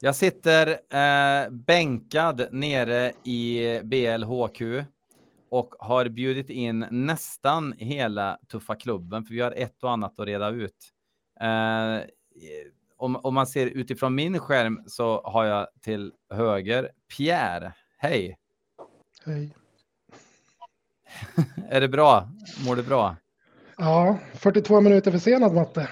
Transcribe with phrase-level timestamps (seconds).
[0.00, 4.84] Jag sitter eh, bänkad nere i BLHQ
[5.50, 10.26] och har bjudit in nästan hela tuffa klubben, för vi har ett och annat att
[10.26, 10.92] reda ut.
[11.40, 12.00] Eh,
[12.96, 17.72] om, om man ser utifrån min skärm så har jag till höger Pierre.
[17.98, 18.38] Hej!
[19.24, 19.54] Hej.
[21.68, 22.28] är det bra?
[22.66, 23.16] Mår du bra?
[23.76, 25.88] Ja, 42 minuter försenad matte.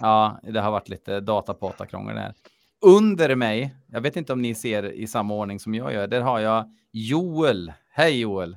[0.00, 2.34] Ja, det har varit lite datapata-krångel här.
[2.80, 6.20] Under mig, jag vet inte om ni ser i samma ordning som jag gör, där
[6.20, 7.72] har jag Joel.
[7.90, 8.56] Hej Joel!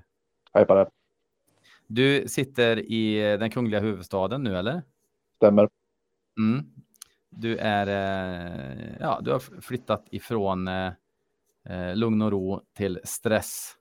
[0.54, 0.90] Hej på det.
[1.88, 4.82] Du sitter i den kungliga huvudstaden nu, eller?
[5.36, 5.70] Stämmer.
[6.38, 6.66] Mm.
[7.30, 10.91] Du är, eh, ja, du har flyttat ifrån eh,
[11.70, 13.76] eh, lugn och ro till stress.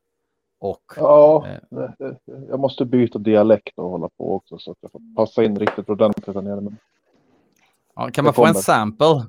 [0.58, 2.12] Och, ja, eh,
[2.48, 5.88] jag måste byta dialekt och hålla på också så att jag får passa in riktigt
[5.88, 6.34] ordentligt.
[6.34, 6.76] Men...
[7.94, 9.26] Ja, kan man få en sample?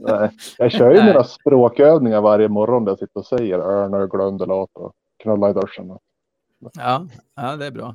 [0.00, 4.70] Nej, jag kör ju mina språkövningar varje morgon där jag sitter och säger örnar, glömdelat
[4.72, 4.92] och
[5.22, 5.98] knulla i duschen.
[6.74, 7.06] Ja,
[7.36, 7.94] ja, det är bra.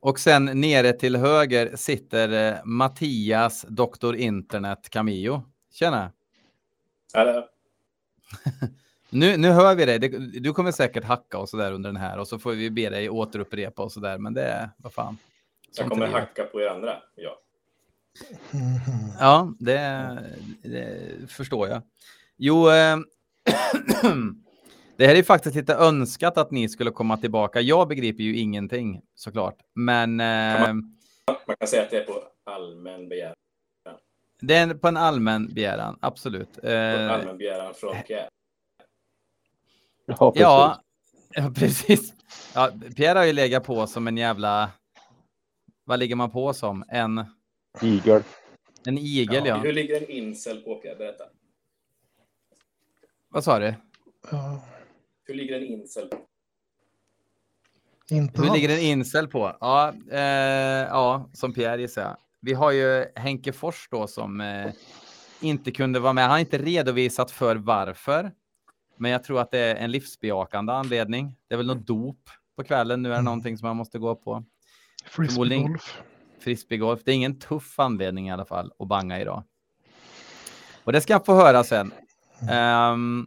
[0.00, 5.42] Och sen nere till höger sitter eh, Mattias, doktor internet Camillo.
[5.72, 6.12] Tjena!
[7.14, 7.48] Hallå!
[9.10, 9.98] nu, nu hör vi dig.
[10.40, 12.90] Du kommer säkert hacka och så där under den här och så får vi be
[12.90, 14.18] dig återupprepa och så där.
[14.18, 15.18] Men det är, vad fan.
[15.76, 17.38] Jag kommer hacka på er andra, ja.
[19.18, 20.18] Ja, det,
[20.62, 21.82] det förstår jag.
[22.36, 22.96] Jo, äh,
[24.96, 27.60] det här är faktiskt lite önskat att ni skulle komma tillbaka.
[27.60, 30.20] Jag begriper ju ingenting såklart, men.
[30.20, 30.94] Äh, man,
[31.46, 33.34] man, kan säga att det är på allmän begäran.
[34.40, 36.60] Det är på en allmän begäran, absolut.
[36.60, 38.28] På en allmän begäran från Pierre.
[40.06, 40.40] Ja, precis.
[40.40, 40.82] Ja,
[41.34, 42.14] ja, precis.
[42.54, 44.70] Ja, Pierre har ju legat på som en jävla.
[45.84, 46.84] Vad ligger man på som?
[46.88, 47.24] En
[47.82, 48.22] Igel.
[48.86, 49.56] En igel, ja.
[49.56, 50.96] Hur ligger en incel på Pierre?
[50.96, 51.24] Berätta.
[53.28, 53.74] Vad sa du?
[54.30, 54.64] Ja.
[55.24, 56.16] Hur ligger en incel på?
[58.10, 59.56] Inte Hur ligger en incel på?
[59.60, 60.20] Ja, eh,
[60.88, 62.16] ja som Pierre gissar jag.
[62.40, 64.72] Vi har ju Henke Fors då som eh,
[65.40, 66.24] inte kunde vara med.
[66.24, 68.32] Han har inte redovisat för varför.
[68.96, 71.36] Men jag tror att det är en livsbejakande anledning.
[71.48, 73.02] Det är väl något dop på kvällen.
[73.02, 73.24] Nu är det mm.
[73.24, 74.44] någonting som man måste gå på.
[75.04, 76.02] Frisbeegolf
[76.44, 77.00] frisbeegolf.
[77.04, 79.42] Det är ingen tuff anledning i alla fall att banga idag.
[80.84, 81.92] Och det ska jag få höra sen.
[82.92, 83.26] Um,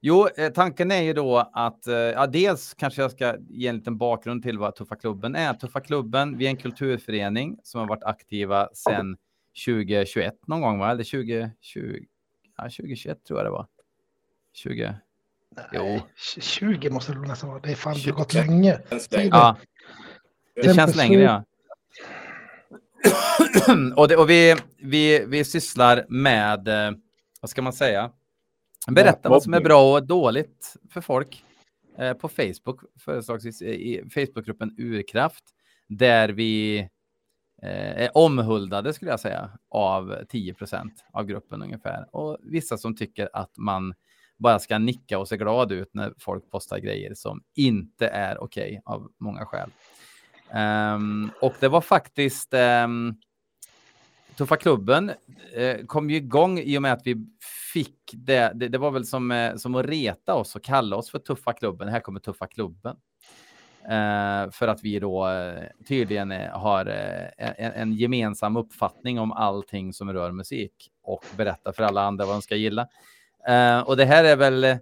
[0.00, 3.76] jo, eh, tanken är ju då att, uh, ja, dels kanske jag ska ge en
[3.76, 5.54] liten bakgrund till vad Tuffa klubben är.
[5.54, 9.16] Tuffa klubben, vi är en kulturförening som har varit aktiva sedan
[9.64, 10.90] 2021 någon gång, va?
[10.90, 12.04] Eller 2020,
[12.56, 13.66] ja, 2021 tror jag det var.
[14.52, 14.94] 20.
[15.72, 16.00] Jo.
[16.40, 17.60] 20 måste det nästan vara.
[17.60, 18.80] Det är fan det har gått länge.
[19.10, 19.56] Ja,
[20.54, 21.44] det känns längre, ja.
[23.96, 26.92] och, det, och vi, vi, vi sysslar med, eh,
[27.40, 28.10] vad ska man säga,
[28.88, 31.44] berätta vad som är bra och dåligt för folk
[31.98, 35.44] eh, på Facebook, förslagsvis i Facebookgruppen Urkraft,
[35.88, 36.78] där vi
[37.62, 42.16] eh, är omhuldade skulle jag säga av 10% av gruppen ungefär.
[42.16, 43.94] Och vissa som tycker att man
[44.38, 48.80] bara ska nicka och se glad ut när folk postar grejer som inte är okej
[48.82, 49.70] okay, av många skäl.
[50.54, 53.14] Um, och det var faktiskt um,
[54.36, 55.12] Tuffa klubben
[55.58, 57.26] uh, kom ju igång i och med att vi
[57.72, 58.52] fick det.
[58.54, 61.52] Det, det var väl som, uh, som att reta oss och kalla oss för Tuffa
[61.52, 61.88] klubben.
[61.88, 62.96] Här kommer Tuffa klubben.
[63.82, 65.28] Uh, för att vi då
[65.88, 72.02] tydligen har en, en, gemensam uppfattning om allting som rör musik och berätta för alla
[72.02, 72.88] andra vad de ska gilla.
[73.86, 74.78] och det här är väl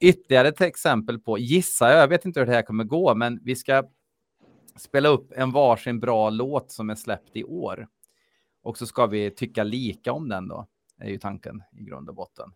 [0.00, 3.56] ytterligare ett exempel på, gissa jag, vet inte hur det här kommer gå, men vi
[3.56, 3.84] ska
[4.76, 7.88] spela upp en varsin bra låt som är släppt i år.
[8.62, 10.66] Och så ska vi tycka lika om den då,
[10.98, 12.52] är ju tanken i grund och botten.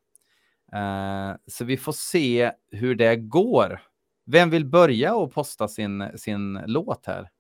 [0.74, 3.80] Uh, så vi får se hur det går.
[4.26, 7.30] Vem vill börja och posta sin, sin låt här?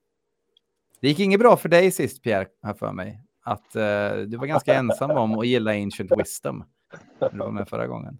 [1.00, 3.20] Det gick inget bra för dig sist, Pierre, här för mig.
[3.42, 6.64] Att uh, du var ganska ensam om att gilla Ancient Wisdom.
[7.32, 8.18] Du var med förra gången.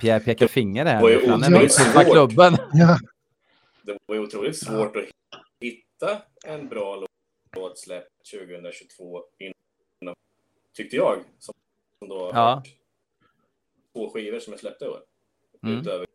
[0.00, 1.28] Pierre pekar finger här.
[1.30, 2.56] Han är med i klubben.
[2.72, 2.98] Ja
[3.88, 5.02] det var ju otroligt svårt ja.
[5.02, 5.08] att
[5.60, 7.06] hitta en bra
[7.56, 10.14] låt släppt 2022 innan,
[10.76, 11.24] tyckte jag.
[11.38, 11.54] Som,
[12.00, 12.62] då ja.
[13.92, 15.02] två skivor som jag släppte i år.
[15.62, 15.80] Mm.
[15.80, 16.06] Utöver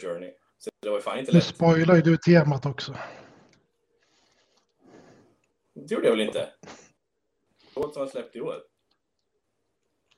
[0.00, 0.32] Journey.
[0.58, 1.42] Så det var fan inte lätt.
[1.42, 2.96] Nu spoilar ju du temat också.
[5.74, 6.52] Det gjorde jag väl inte?
[7.76, 8.62] Låt som jag släppt i år.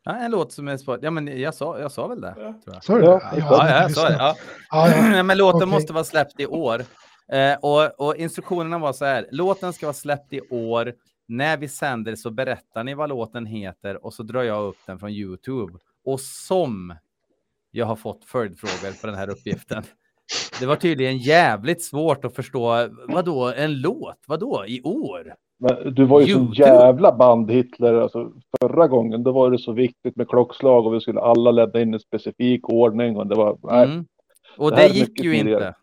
[0.06, 0.98] Ja, en låt som är sport.
[1.02, 2.34] Ja, men jag sa, jag sa väl det.
[2.66, 2.80] Ja.
[2.80, 3.06] Sa du det?
[3.06, 4.16] Ja, ja, ja, sa det.
[4.18, 4.36] Ja.
[4.70, 5.70] Ja, men låten okay.
[5.70, 6.84] måste vara släppt i år.
[7.32, 9.26] Eh, och, och, instruktionerna var så här.
[9.30, 10.92] Låten ska vara släppt i år
[11.28, 14.98] när vi sänder så berättar ni vad låten heter och så drar jag upp den
[14.98, 15.78] från Youtube.
[16.04, 16.94] Och som
[17.70, 19.82] jag har fått följdfrågor på den här uppgiften.
[20.60, 22.88] Det var tydligen jävligt svårt att förstå.
[23.08, 24.24] Vad då en låt?
[24.26, 25.34] Vad då i år?
[25.58, 27.94] Men du var ju så jävla band-Hitler.
[27.94, 31.80] Alltså, förra gången då var det så viktigt med klockslag och vi skulle alla lämna
[31.80, 33.16] in en specifik ordning.
[33.16, 34.06] Och det, var, nej, mm.
[34.56, 35.66] och det, det gick ju tidigare.
[35.66, 35.74] inte.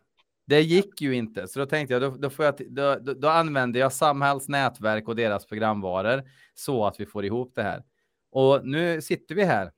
[0.46, 3.28] Det gick ju inte, så då tänkte jag då, då, får jag, då, då, då
[3.28, 6.24] använder jag Samhalls nätverk och deras programvaror
[6.54, 7.84] så att vi får ihop det här.
[8.32, 9.72] Och nu sitter vi här.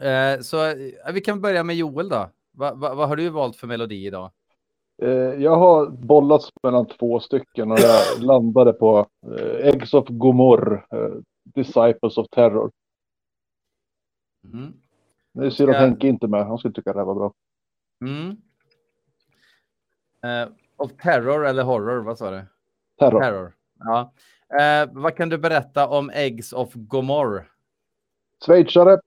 [0.00, 0.74] Eh, så
[1.12, 2.30] vi kan börja med Joel då.
[2.52, 4.30] Va, va, vad har du valt för melodi idag?
[4.98, 10.86] Eh, jag har bollats mellan två stycken och jag landade på eh, Eggs of Gomor,
[10.90, 12.70] eh, Disciples of Terror.
[14.44, 14.72] Mm.
[15.34, 17.32] Är synd att Henke inte med, han skulle tycka det här var bra.
[18.00, 18.36] Mm.
[20.26, 22.44] Uh, of terror eller horror, vad sa du?
[22.98, 23.20] Terror.
[23.20, 23.56] terror.
[23.78, 24.12] Ja.
[24.52, 27.52] Uh, vad kan du berätta om Eggs of Gomor?
[28.46, 29.00] Schweizare,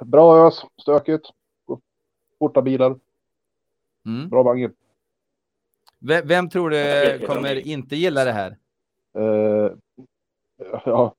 [0.00, 1.26] bra ös, stökigt,
[2.38, 2.98] forta bilar.
[4.06, 4.28] Mm.
[4.28, 4.74] Bra vagn.
[6.06, 8.56] Vem, vem, tror du kommer inte gilla det här?
[9.18, 9.70] Uh,
[10.84, 11.14] ja,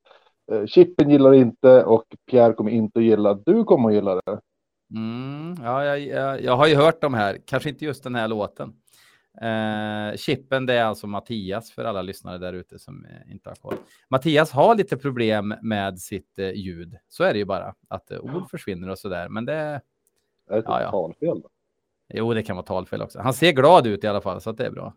[0.68, 3.34] Chippen gillar inte och Pierre kommer inte att gilla.
[3.34, 4.40] Du kommer att gilla det.
[4.96, 8.28] Mm, ja, jag, jag, jag, har ju hört de här, kanske inte just den här
[8.28, 8.74] låten.
[9.42, 13.56] Eh, chippen, det är alltså Mattias för alla lyssnare där ute som eh, inte har
[13.56, 13.76] koll.
[14.10, 16.98] Mattias har lite problem med sitt eh, ljud.
[17.10, 19.30] Så är det ju bara att eh, ord försvinner och så där.
[19.30, 19.54] Men det.
[19.54, 19.82] Är
[20.56, 20.92] det ja, ja.
[20.92, 21.42] talfel?
[21.42, 21.50] Då?
[22.14, 23.20] Jo, det kan vara talfel också.
[23.20, 24.94] Han ser glad ut i alla fall, så att det är bra.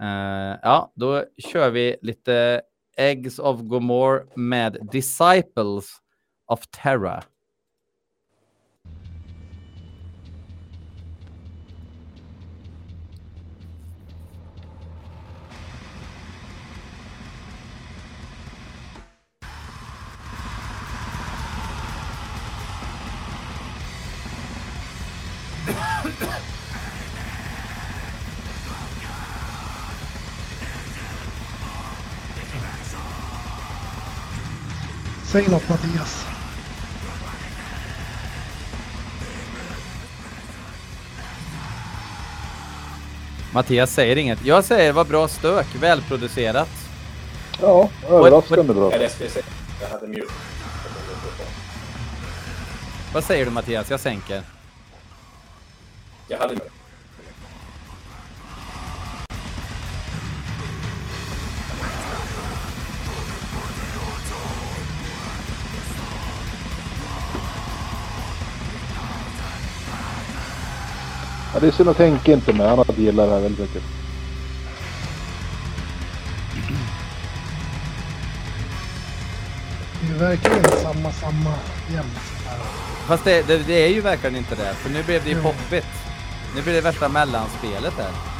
[0.00, 2.62] Uh, ja, då kör vi lite
[2.96, 5.90] Eggs of Gomorrah med Disciples
[6.46, 7.22] of Terra.
[35.32, 36.26] Säg något Mattias.
[43.52, 44.44] Mattias säger inget.
[44.44, 46.68] Jag säger vad bra stök, välproducerat.
[47.60, 48.92] Ja, överraskande bra.
[49.80, 50.30] Jag hade mjuk.
[53.14, 53.90] Vad säger du Mattias?
[53.90, 54.42] Jag sänker.
[56.28, 56.60] Jag hade Ja,
[71.62, 72.68] det är synd att Henke inte med.
[72.68, 73.82] Han hade gillat det här väldigt mycket.
[80.00, 81.54] Det är verkligen samma, samma
[81.94, 82.18] jämt.
[83.06, 84.74] Fast det, det, det, är ju verkligen inte det.
[84.74, 85.86] För nu blev det ju poppigt.
[86.56, 88.31] Nu blir det värsta mellanspelet här.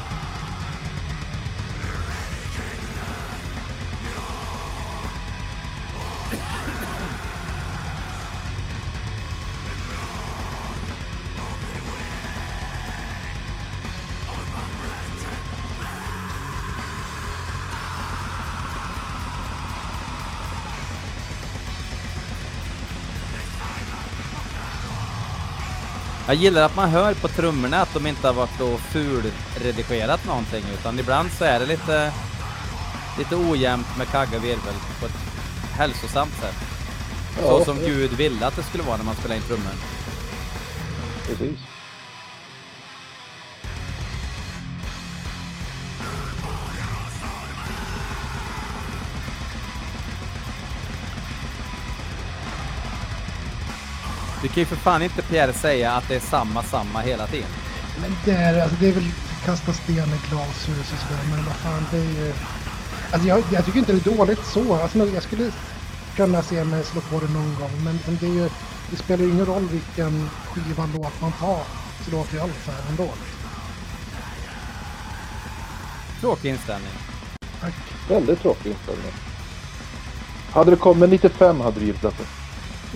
[26.33, 30.65] Jag gillar att man hör på trummorna att de inte har varit och fulredigerat någonting
[30.75, 32.13] utan ibland så är det lite,
[33.19, 35.17] lite ojämnt med kagga virvel på ett
[35.77, 36.55] hälsosamt sätt.
[37.43, 39.73] Ja, så som Gud ville att det skulle vara när man spelar in trummor.
[41.27, 41.59] Precis.
[54.43, 57.49] Du kan ju för fan inte Pierre säga att det är samma, samma hela tiden.
[58.01, 59.11] Men det är, alltså, det är väl
[59.45, 62.33] kasta sten i glashus och sådär, men vad fan det är ju...
[63.13, 64.75] Alltså jag, jag tycker inte det är dåligt så.
[64.75, 65.53] Alltså, jag skulle
[66.17, 68.49] kunna se mig slå på det någon gång, men, men det, är ju,
[68.91, 71.63] det spelar ju ingen roll vilken skiva låt man tar,
[72.05, 73.09] så låter ju allt så här ändå.
[76.21, 76.93] Tråkig inställning.
[77.61, 77.75] Tack.
[78.09, 79.13] Väldigt tråkig inställning.
[80.53, 82.43] Hade det kommit 95 hade du gillat det.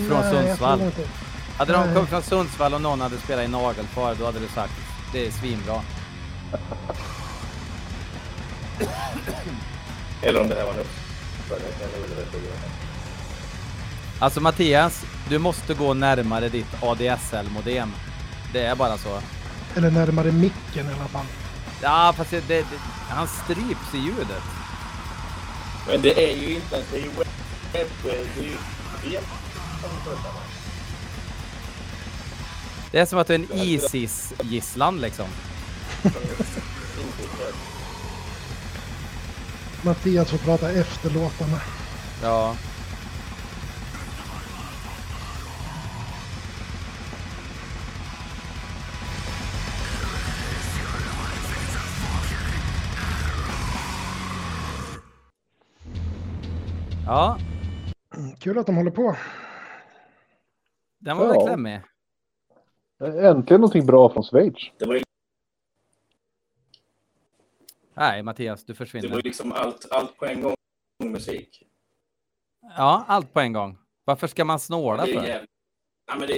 [0.03, 0.93] Från Nej, Sundsvall.
[1.59, 4.73] Hade de kommit från Sundsvall och någon hade spelat i nagelfar, då hade du sagt
[5.13, 5.83] det är svinbra.
[10.23, 10.87] Eller om det här var något.
[14.19, 17.93] Alltså Mattias, du måste gå närmare ditt ADSL-modem.
[18.53, 19.21] Det är bara så.
[19.77, 21.27] Eller närmare micken i alla fall.
[21.83, 22.65] Ja, fast det, det,
[23.09, 24.43] han stryps i ljudet.
[25.89, 28.57] Men det är ju inte det är ju webb, det är ju
[29.11, 29.25] webb
[32.97, 35.26] Det är som att du är en Isis-gisslan liksom.
[39.85, 41.61] Mattias får prata efter låtarna.
[42.23, 42.57] Ja.
[57.07, 57.38] Ja,
[58.38, 59.17] Kul att de håller på.
[61.00, 61.33] den var Ja.
[61.33, 61.81] väl klämmig.
[63.00, 64.55] Äntligen någonting bra från Schweiz.
[64.79, 65.03] Det var ju,
[67.95, 69.17] Nej, Mattias, du det var försvinner.
[69.17, 70.55] ju liksom allt, allt på en gång
[71.05, 71.62] musik.
[72.61, 73.79] Ja, allt på en gång.
[74.05, 75.26] Varför ska man snåla Det är, för?
[75.29, 75.50] jävligt,
[76.07, 76.35] ja, men det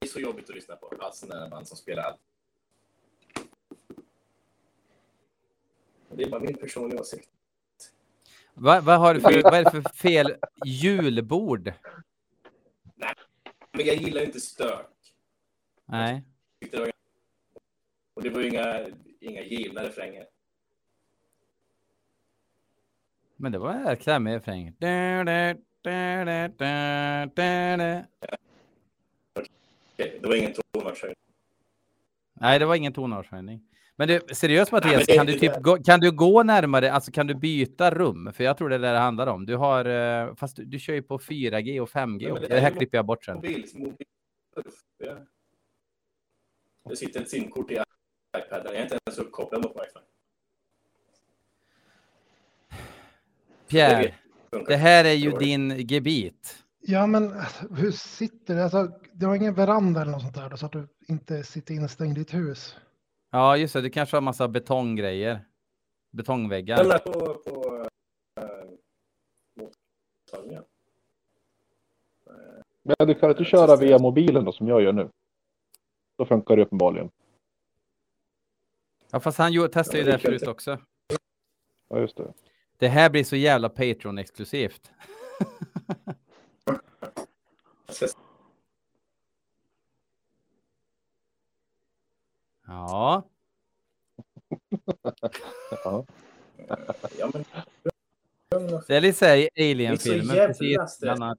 [0.00, 0.94] är så jobbigt att lyssna på.
[1.00, 2.20] Alltså när man som spelar allt.
[6.10, 7.28] Det är bara min personliga åsikt.
[8.54, 11.72] Vad vad har du för, vad är det för fel julbord?
[13.72, 14.86] Men jag gillar inte stök.
[15.90, 16.24] Nej.
[18.14, 18.86] Och det var ju inga,
[19.20, 20.26] inga givna refränger.
[23.36, 24.74] Men det var en klämmig refräng.
[24.78, 25.24] Det
[30.22, 31.16] var ingen tonartshöjning.
[32.32, 33.62] Nej, det var ingen tonartshöjning.
[33.96, 37.26] Men du, seriöst Nej, Mattias, kan, du typ gå, kan du gå närmare, alltså kan
[37.26, 38.32] du byta rum?
[38.32, 39.46] För jag tror det är det det handlar om.
[39.46, 42.22] Du har, eh, fast du, du kör ju på 4G och 5G.
[42.22, 42.48] Ja, men också.
[42.48, 43.34] det det här är- klipper jag bort sen.
[43.36, 44.06] Mobil, mobil.
[44.98, 45.16] Ja.
[46.90, 47.74] Det sitter ett simkort i
[48.38, 48.64] iPaden.
[48.64, 49.98] Jag är inte ens uppkopplad mot wifi.
[53.68, 54.14] Pierre,
[54.50, 56.64] Det det här är ju din gebit.
[56.80, 58.62] Ja, men alltså, hur sitter det?
[58.62, 62.18] Alltså, du har ingen veranda eller något sånt där så att du inte sitter instängd
[62.18, 62.76] i ett hus?
[63.30, 63.80] Ja, just det.
[63.80, 65.32] Du kanske har massa betonggrejer.
[65.32, 65.42] Den
[66.10, 66.84] Betongväggar.
[66.84, 67.86] är på, på
[68.40, 68.46] äh.
[72.82, 75.08] Men du kan inte köra via mobilen då som jag gör nu.
[76.20, 77.10] Då funkar det uppenbarligen.
[79.10, 80.78] Ja, fast han testade ju Ja, det förut också.
[81.88, 82.32] Ja, just det.
[82.76, 84.90] Det här blir så jävla Patreon-exklusivt.
[92.66, 93.28] Ja,
[95.84, 96.04] Ja.
[98.86, 100.54] Det är lite så här i Det är Alien-filmen.
[100.54, 101.36] så jävla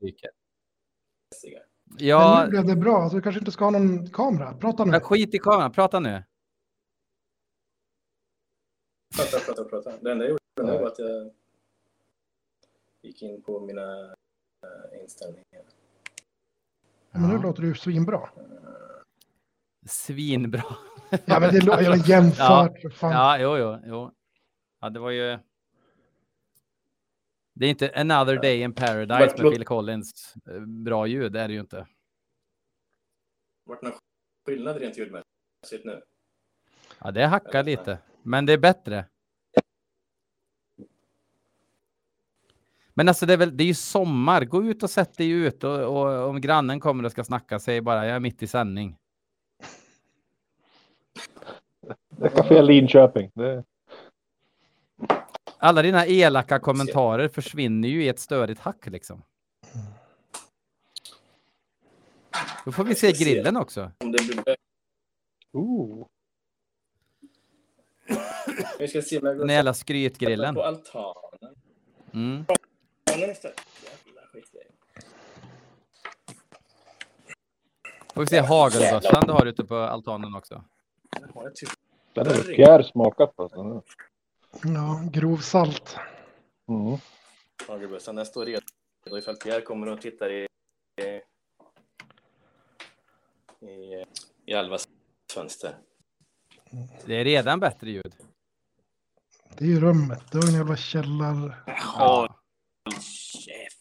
[1.91, 2.05] Dyker.
[2.05, 3.09] Men Ja, nu blev det bra.
[3.09, 4.53] Du kanske inte ska ha någon kamera.
[4.53, 4.91] Prata nu.
[4.91, 5.71] men skit i kameran.
[5.71, 6.23] Prata nu.
[9.17, 9.91] Prata, prata, prata.
[10.01, 11.31] Det enda jag gjorde var att jag
[13.01, 14.11] gick in på mina
[14.63, 15.45] äh, inställningar.
[17.11, 17.41] Men nu Ja.
[17.41, 18.29] låter du svinbra.
[19.85, 20.63] Svinbra.
[21.25, 22.81] Ja, men det låter jag jämfört.
[22.81, 23.11] för Fan.
[23.11, 24.11] Ja, jo, jo, jo.
[24.81, 25.39] Ja, det var ju...
[27.61, 30.35] Det är inte Another Day in Paradise Men med Phil Collins.
[30.49, 31.87] Eh, Bra ljud, det är det ju inte.
[33.65, 33.93] Vart någon
[34.45, 36.01] skillnad rent ljudmässigt nu?
[36.99, 39.05] Ja, det hackar lite, men det är bättre.
[42.93, 44.45] Men alltså det är väl, det är ju sommar.
[44.45, 47.81] Gå ut och sätt dig ut och, och om grannen kommer och ska snacka, säg
[47.81, 48.97] bara jag är mitt i sändning.
[52.09, 53.31] Det är Café Linköping.
[53.33, 53.63] Det...
[55.63, 59.23] Alla dina elaka kommentarer försvinner ju i ett störigt hack liksom.
[62.65, 63.91] Då får vi se grillen också.
[63.97, 64.55] Om det blir...
[65.51, 66.07] Ooh.
[68.79, 70.55] Vi ska se om jag går Den jävla skrytgrillen.
[70.55, 71.55] på altanen.
[72.13, 72.45] Mm.
[73.05, 73.61] Altanen istället.
[74.05, 74.67] Jävla skitgrej.
[78.13, 80.63] Får vi se hagelbössan du har ute på altanen också.
[81.19, 81.69] Den har jag typ
[82.13, 82.25] Den
[82.55, 83.83] Pierre smakat på.
[84.63, 85.97] Ja, grovsalt.
[86.69, 86.97] Mm.
[87.67, 88.15] hagelbössan.
[88.15, 90.47] Den står redo ifall Pierre kommer och tittar i,
[91.01, 91.21] i,
[93.65, 94.05] i,
[94.45, 94.87] i Alvas
[95.33, 95.75] fönster.
[97.05, 98.15] Det är redan bättre ljud.
[99.57, 100.31] Det är ju rummet.
[100.31, 101.63] Det var en jävla källar...
[101.67, 102.37] Ja.
[102.95, 103.77] Käft!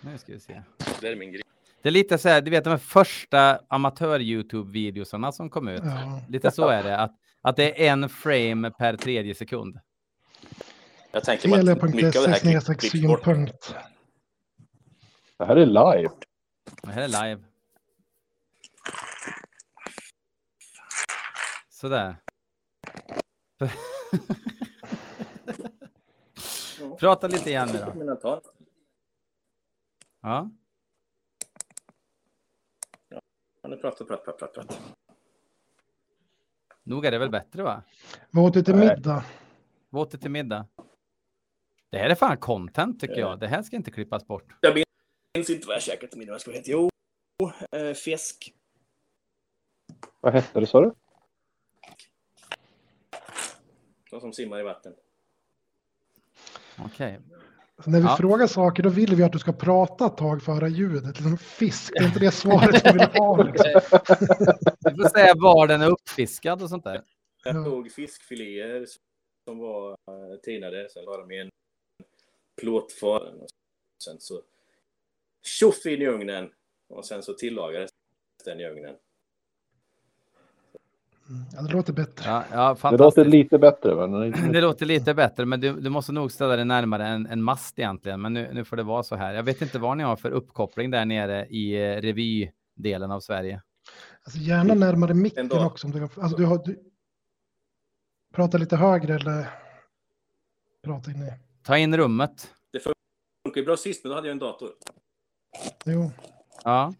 [0.00, 0.62] Nu ska vi se.
[1.00, 1.42] Det är min grej.
[1.82, 5.82] Det är lite så här, du vet de första amatör-Youtube-videosarna som kom ut.
[5.84, 6.20] Ja.
[6.28, 9.80] Lite så är det, att, att det är en frame per tredje sekund.
[11.12, 13.24] Jag tänker mig att mycket av det här klipps bort.
[15.36, 16.10] Det här är live.
[16.82, 17.44] Det här är live.
[21.68, 22.16] Sådär.
[26.98, 28.42] Prata lite igen nu då.
[30.20, 30.50] Ja.
[33.62, 34.99] Ja, nu pratar, pratar, pratar, pratar.
[36.90, 37.82] Nog är det väl bättre va?
[38.30, 39.24] Vad åt du till middag?
[39.90, 40.66] Vad åt du till middag?
[41.90, 43.40] Det här är fan content tycker jag.
[43.40, 44.52] Det här ska inte klippas bort.
[44.60, 44.84] Jag
[45.34, 46.32] minns inte vad jag käkade till middag.
[46.32, 46.70] Vad ska jag heta?
[46.70, 46.90] Jo,
[47.70, 48.54] eh, fisk.
[50.20, 50.92] Vad hette det sa du?
[54.10, 54.94] De som simmar i vatten.
[56.78, 57.20] Okej.
[57.84, 58.16] Så när vi Ja.
[58.16, 61.04] frågar saker då vill vi att du ska prata ett tag för att höra ljudet.
[61.06, 63.42] Liksom fisk, det är inte det svaret vi vill ha.
[63.44, 63.80] Liksom.
[64.80, 67.02] Du får säga var den är uppfiskad och sånt där.
[67.44, 67.64] Jag Ja.
[67.64, 68.86] tog fiskfiléer
[69.44, 70.88] som var eh, tinade.
[70.90, 71.50] Sen la de i en
[72.60, 73.22] plåtfat.
[73.22, 73.46] Och
[74.04, 74.42] Sen så
[75.42, 76.50] tjoff in i ugnen.
[76.88, 77.90] Och sen så tillagades
[78.44, 78.94] den i ugnen.
[81.30, 82.30] Mm, Ja, det låter bättre.
[82.30, 82.44] Ja,
[82.82, 84.06] ja Det låter lite bättre.
[84.08, 87.42] Men Det låter lite bättre, men du, du måste nog ställa dig närmare en, en
[87.42, 88.20] mast egentligen.
[88.20, 89.34] Men nu, nu får det vara så här.
[89.34, 93.62] Jag vet inte vad ni har för uppkoppling där nere i eh, revydelen av Sverige.
[94.24, 95.64] Alltså, gärna närmare micken Ändå.
[95.64, 95.86] också.
[95.86, 96.78] Om du, alltså, du har, du,
[98.34, 99.46] prata lite högre eller
[100.84, 101.32] prata in i...
[101.62, 102.54] Ta in rummet.
[102.72, 104.70] Det funkar ju bra sist, men då hade jag en dator.
[105.84, 106.10] Jo.
[106.64, 106.94] Ja.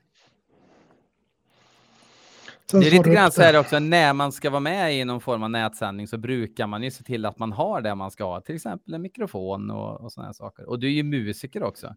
[2.71, 5.21] Sen Det är lite grann så här också, när man ska vara med i någon
[5.21, 8.25] form av nätsändning så brukar man ju se till att man har det man ska
[8.25, 10.69] ha, till exempel en mikrofon och, och sådana här saker.
[10.69, 11.95] Och du är ju musiker också.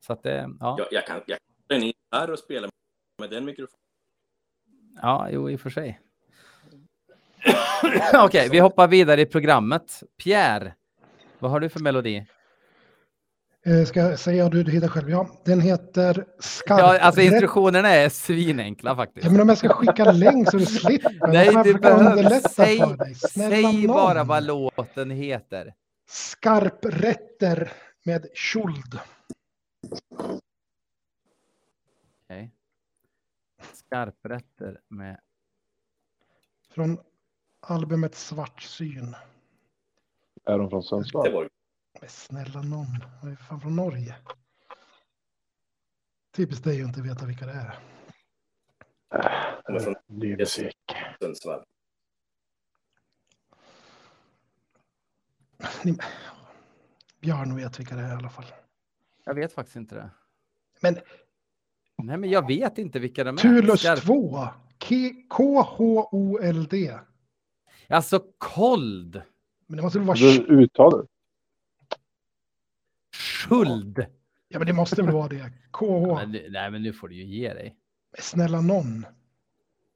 [0.00, 2.68] Så att det, ja, Jag, jag kan jag kan gitarr och spela
[3.18, 3.80] med den mikrofonen.
[5.02, 6.00] ja, jo, i och för sig.
[8.24, 10.02] Okej, vi hoppar vidare i programmet.
[10.24, 10.74] Pierre,
[11.38, 12.26] vad har du för melodi?
[13.66, 15.10] Eh, Ska jag säga du, du hittar själv?
[15.10, 16.80] Ja, den heter Skarp.
[16.80, 19.24] Ja, alltså instruktionerna är svinenkla faktiskt.
[19.26, 21.28] Ja, men om jag ska skicka länk så du slipper.
[21.32, 22.80] Nej, då får jag du behöver säg,
[23.32, 25.74] säg bara vad låten heter.
[26.08, 27.72] Skarprätter
[28.04, 28.98] med Schuld.
[32.24, 32.50] Okej.
[33.72, 35.20] Skarprätter med
[36.74, 36.98] Från
[37.60, 39.16] albumet Svartsyn.
[40.44, 41.48] är de från Det Sundsvall?
[42.00, 42.86] Men snälla någon.
[43.22, 44.16] Vad är fan från Norge?
[46.36, 47.78] Typiskt dig att inte veta vilka det är.
[49.66, 50.76] de är från musik.
[51.20, 51.64] Sundsvall.
[55.84, 55.96] Ni...
[57.20, 58.44] Björn vet vilka det är i alla fall.
[59.24, 60.10] Jag vet faktiskt inte det.
[60.80, 60.98] Men
[62.02, 63.40] Nej, men jag vet inte vilka de är.
[63.40, 64.48] Tulus Skarp- 2.
[64.88, 66.98] K- K-H-O-L-D.
[67.88, 69.22] Alltså Kold.
[69.66, 70.18] Men det måste väl vara...
[70.18, 70.68] Du
[73.50, 74.06] Skuld.
[74.48, 75.52] Ja, men det måste väl vara det.
[75.72, 76.14] KH.
[76.14, 77.76] Men, nu- nej, men nu får du ju ge dig.
[78.12, 79.06] Men snälla någon.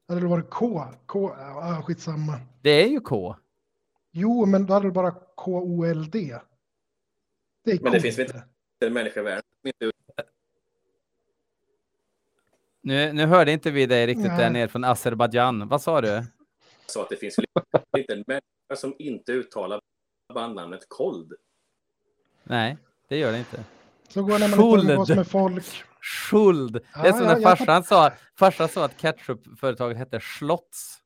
[0.08, 0.84] Hade det varit K?
[1.06, 1.34] K?
[1.38, 2.40] Ja, skitsamma.
[2.62, 3.36] Det är ju K.
[4.12, 6.38] Jo, men då hade det bara K-O-L-D.
[7.64, 8.44] Det är Men det finns väl inte.
[8.78, 9.90] Det är en människa i världen som inte
[12.80, 14.38] Nu, nu hörde inte vi dig riktigt Nej.
[14.38, 15.68] där nere från Azerbajdzjan.
[15.68, 16.22] Vad sa du?
[16.86, 17.44] sa att det finns väl
[17.98, 19.80] inte en människa som inte uttalar
[20.34, 21.32] bandnamnet Kold.
[22.44, 23.64] Nej, det gör det inte.
[24.08, 25.84] Så går det när man inte umgås med folk.
[26.02, 26.72] Skuld.
[26.72, 30.98] Det är som ja, när farsan sa, farsan sa att ketchupföretaget hette Schlotts.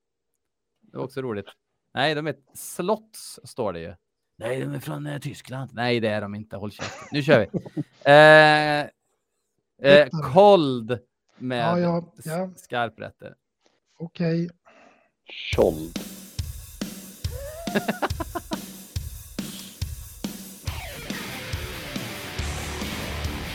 [0.80, 1.46] Det var också roligt.
[1.94, 3.94] Nej, de är Slotts står det ju.
[4.38, 5.70] Nej, de är från eh, Tyskland.
[5.72, 6.56] Nej, det är de inte.
[6.56, 7.08] Håll käften.
[7.12, 7.58] Nu kör vi.
[8.10, 8.80] Eh,
[9.82, 10.08] eh.
[10.34, 10.98] Cold
[11.38, 13.34] med Ja, ja, skarprätter.
[13.98, 14.50] Okej.
[15.24, 15.92] Tjoll.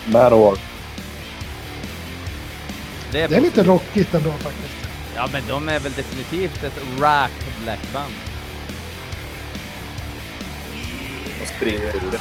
[0.05, 0.57] Manowar.
[3.11, 4.87] Det är, Det är lite rockigt ändå faktiskt.
[5.15, 7.31] Ja, men de är väl definitivt ett rap
[7.63, 8.13] blackband.
[11.41, 12.19] Och springer ur det.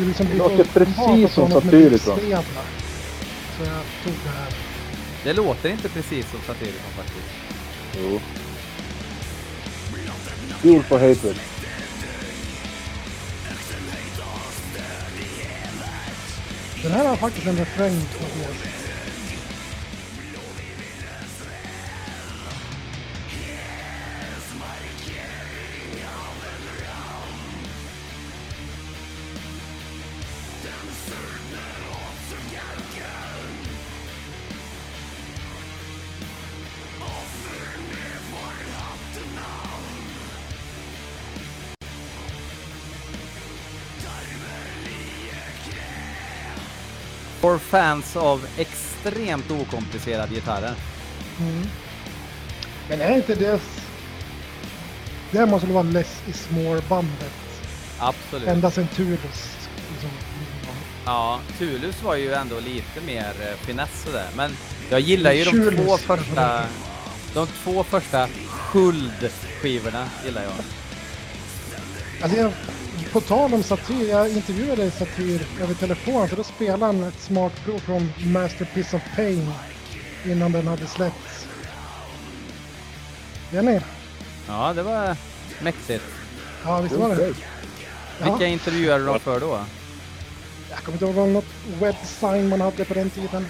[0.00, 2.18] Skulle liksom bli Det låter precis som Satyricon.
[3.58, 4.54] Så jag tog det här.
[5.24, 7.28] Det låter inte precis som Satyricon faktiskt.
[7.98, 8.20] Jo.
[10.60, 11.36] Fuel for hatred.
[16.82, 18.00] Den här har faktiskt en refräng.
[47.70, 50.74] Fans av extremt okomplicerade gitarrer.
[51.40, 51.66] Mm.
[52.88, 53.60] Men är inte det...
[55.30, 57.32] det måste väl vara Less is more-bandet.
[57.98, 58.48] Absolut.
[58.48, 59.56] Ända sedan Tulus.
[59.92, 60.10] Liksom.
[61.04, 64.28] Ja, Tulus var ju ändå lite mer eh, finess sådär.
[64.36, 64.56] Men
[64.90, 65.86] jag gillar ju de Tulus.
[65.86, 66.62] två första...
[67.34, 68.28] De två första
[68.68, 70.52] Skuld-skivorna gillar jag.
[72.22, 72.52] Alltså jag,
[73.12, 77.78] på tal om Satyr, jag intervjuade Satyr över telefon så då spelade han ett smakprov
[77.78, 79.52] från Masterpiece of Pain
[80.24, 81.46] innan den hade släppts.
[83.52, 83.80] Jenny?
[84.48, 85.16] Ja, det var
[85.62, 86.04] mäktigt.
[86.64, 87.14] Ja, visst var det?
[87.14, 87.34] Okej.
[88.20, 89.60] Ja, Vilka intervjuade de för då?
[90.70, 91.44] jag kommer inte ihåg något
[91.80, 93.46] websign man hade på den tiden.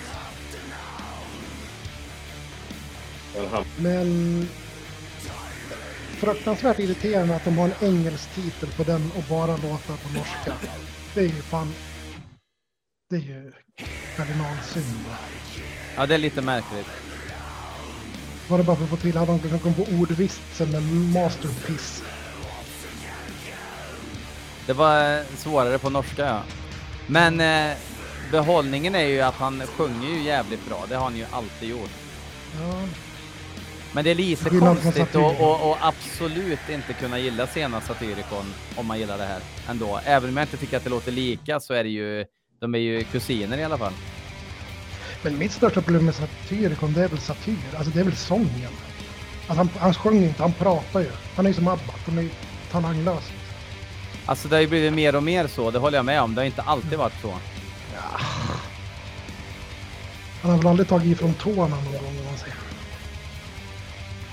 [3.77, 4.49] Men
[6.20, 10.68] fruktansvärt irriterande att de har en engelsk titel på den och bara låtar på norska.
[11.14, 11.72] Det är ju fan...
[13.11, 13.52] Det är ju
[14.16, 15.04] kardinalsynd.
[15.96, 16.87] Ja, det är lite märkligt.
[18.48, 22.02] Var det bara för att få till att de komma på ordvitsen med masterpiece.
[24.66, 26.42] Det var eh, svårare på norska, ja.
[27.06, 27.76] Men eh,
[28.30, 30.85] behållningen är ju att han sjunger ju jävligt bra.
[30.88, 31.90] Det har han ju alltid gjort.
[32.61, 32.83] Ja,
[33.92, 38.44] Men det är lite konstigt och, och, och absolut inte kunna gilla sena Satyricon
[38.76, 40.00] om man gillar det här ändå.
[40.05, 42.24] Även om jag inte tycker att det låter lika så är det ju,
[42.61, 43.92] de är ju kusiner i alla fall.
[45.22, 47.57] Men mitt största problem med Satyricon det är väl satyr.
[47.76, 48.72] Alltså det är väl sången.
[49.46, 51.11] Alltså han, han sjunger inte, han pratar ju.
[51.37, 52.31] Han är ju som ABBA, de är ju
[52.70, 53.33] talanglösa.
[54.26, 56.35] Alltså det har ju blivit mer och mer så, det håller jag med om.
[56.35, 57.35] Det har inte alltid varit så.
[60.42, 62.69] Han har väl aldrig tagit ifrån tårna någon gång om man säger.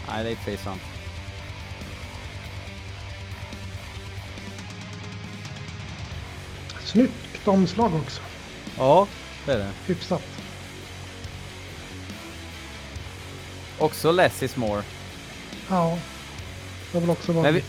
[0.08, 0.82] Nej, det är sig sant.
[6.84, 8.22] Snyggt omslag också.
[8.78, 9.08] Ja,
[9.46, 9.72] det är det.
[9.86, 10.24] Hyfsat.
[13.80, 14.84] Också less is more.
[15.70, 15.98] Ja.
[16.92, 17.64] Det väl också Men vi-.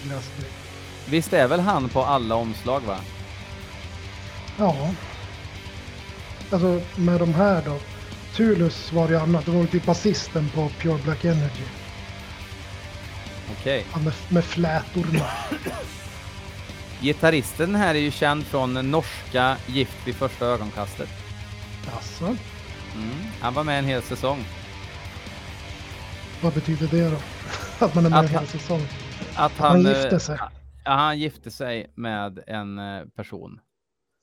[1.07, 2.99] Visst är väl han på alla omslag va?
[4.59, 4.91] Ja.
[6.51, 7.79] Alltså med de här då.
[8.37, 9.45] Tulus var det annat.
[9.45, 11.65] Det var ju typ basisten på Pure Black Energy.
[13.53, 13.85] Okej.
[13.91, 15.25] Han med, med flätorna.
[17.01, 21.09] Gitarristen här är ju känd från norska Gift vid första ögonkastet.
[21.95, 22.37] Alltså,
[22.95, 23.11] Mm.
[23.41, 24.45] Han var med en hel säsong.
[26.43, 27.17] vad betyder det då?
[27.87, 28.81] Att man är med Att en hel han- säsong?
[29.37, 30.39] Att Han han, gifte eh, sig.
[30.85, 33.61] Ja, han gifte sig med en eh, person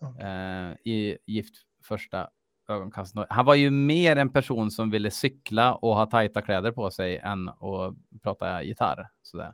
[0.01, 0.07] Ja.
[0.27, 2.27] eh, i Gift första
[2.67, 3.25] ögonkastet.
[3.29, 7.17] Han var ju mer en person som ville cykla och ha tajta kläder på sig
[7.17, 9.09] än att prata gitarr.
[9.21, 9.53] Sådär.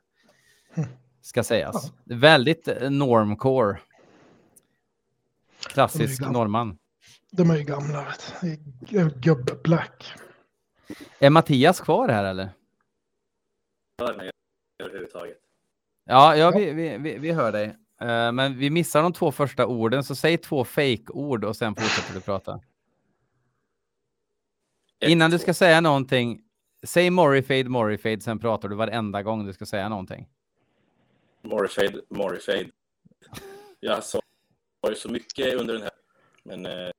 [1.21, 1.93] Ska sägas.
[2.03, 3.79] Väldigt eh, normcore.
[5.59, 6.77] Klassisk norrman.
[7.31, 8.07] De är ju gamla.
[11.19, 12.49] Det är Mattias kvar här eller?
[16.05, 17.75] Ja, ja vi, vi, vi, vi hör dig.
[18.01, 22.13] Eh, men vi missar de två första orden, så säg två fake-ord och sen fortsätter
[22.13, 22.59] du prata.
[25.01, 26.41] Ett, Innan du ska säga någonting,
[26.83, 30.29] säg Morrifade, Morrifade, sen pratar du varenda gång du ska säga någonting.
[31.41, 32.69] Morrifade, Morrifade.
[33.79, 34.21] Jag sa
[34.89, 35.91] ju så mycket under den här,
[36.43, 36.91] men eh,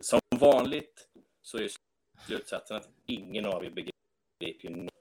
[0.00, 1.08] som vanligt
[1.42, 1.68] så är
[2.26, 4.92] slutsatsen att ingen av er begriper något.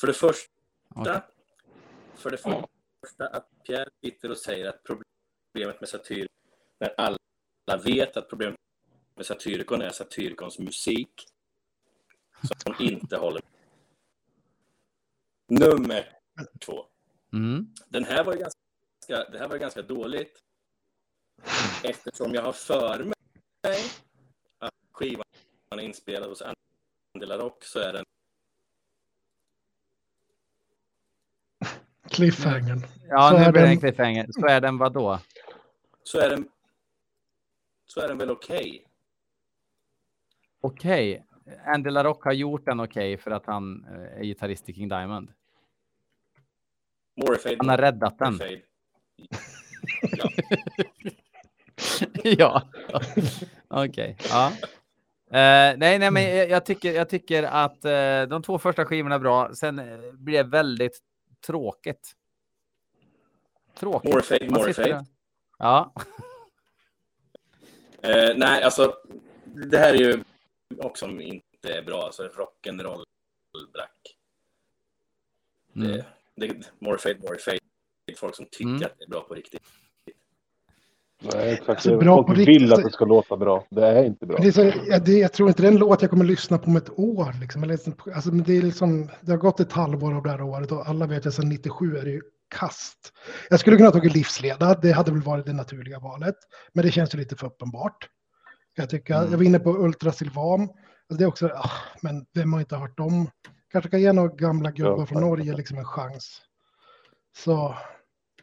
[0.00, 0.52] För det första,
[0.88, 1.20] Okej.
[2.14, 6.26] för det första att Pierre sitter och säger att problemet med Satyr,
[6.78, 7.18] när alla
[7.84, 8.56] vet att problemet
[9.14, 11.28] med Satyricon är Satyricons musik,
[12.64, 13.42] som inte håller.
[15.48, 16.18] Nummer
[16.60, 16.86] två.
[17.32, 17.74] Mm.
[17.88, 20.38] Den här var ju ganska, det här var ganska dåligt.
[21.84, 23.80] Eftersom jag har för mig
[24.58, 25.24] att skivan
[25.70, 26.42] är inspelad hos
[27.14, 28.04] Andela Rock så är den
[32.10, 32.80] Cliffhangern.
[33.08, 34.26] Ja, Så nu är blir det en den- cliffhanger.
[34.32, 35.18] Så är den vadå?
[36.04, 36.48] så är den
[37.86, 38.86] så är den väl okej.
[40.64, 41.24] Okej.
[41.66, 45.32] Andy LaRock har gjort den okej för att han eh, är gitarrist i King Diamond.
[47.16, 48.32] Morrifade, Han har räddat den.
[48.32, 48.62] Morrifade.
[52.38, 52.62] ja,
[53.68, 54.16] okej.
[54.28, 54.52] Ja.
[55.26, 59.14] Eh, nej, nej, men jag, jag, tycker, jag tycker att eh, de två första skivorna
[59.14, 59.54] är bra.
[59.54, 59.80] Sen
[60.12, 60.98] blir det väldigt
[61.46, 62.12] tråkigt.
[63.74, 64.14] Tråkigt.
[64.14, 64.88] Man sitter Morrifade.
[64.88, 65.06] där.
[65.58, 65.92] Ja,
[68.36, 68.94] nej, alltså
[69.44, 70.24] det här är ju
[70.80, 72.02] också som inte är bra.
[72.02, 73.04] Alltså rock'n'roll
[73.72, 74.16] brack.
[75.76, 76.02] mm.
[76.36, 77.58] Det, det, Morrifade, Morrifade.
[78.06, 78.82] Det är folk som tycker Mm.
[78.82, 79.60] att det är bra på riktigt.
[81.34, 81.68] Nej, exakt.
[81.68, 82.72] Alltså, bra Folk vill riktigt.
[82.72, 83.66] att det ska låta bra.
[83.70, 84.38] Det är inte bra.
[84.38, 86.58] Det är så, jag, det, jag tror inte det är en låt jag kommer lyssna
[86.58, 87.40] på om ett år.
[87.40, 87.62] Liksom.
[88.14, 91.06] Alltså, det, är liksom, det har gått ett halvår av det här året och alla
[91.06, 92.22] vet att sedan 97 är det ju
[92.54, 93.12] kast.
[93.50, 96.36] Jag skulle kunna ha tagit livsleda, det hade väl varit det naturliga valet.
[96.72, 98.08] Men det känns ju lite för uppenbart.
[98.74, 99.16] Jag, tycka.
[99.16, 99.30] Mm.
[99.30, 100.60] jag var inne på Ultra Silvan.
[100.60, 103.30] Alltså det är också, ah, men vem har inte hört dem?
[103.70, 105.06] Kanske kan ge några gamla gubbar ja.
[105.06, 106.42] från Norge liksom en chans.
[107.36, 107.76] Så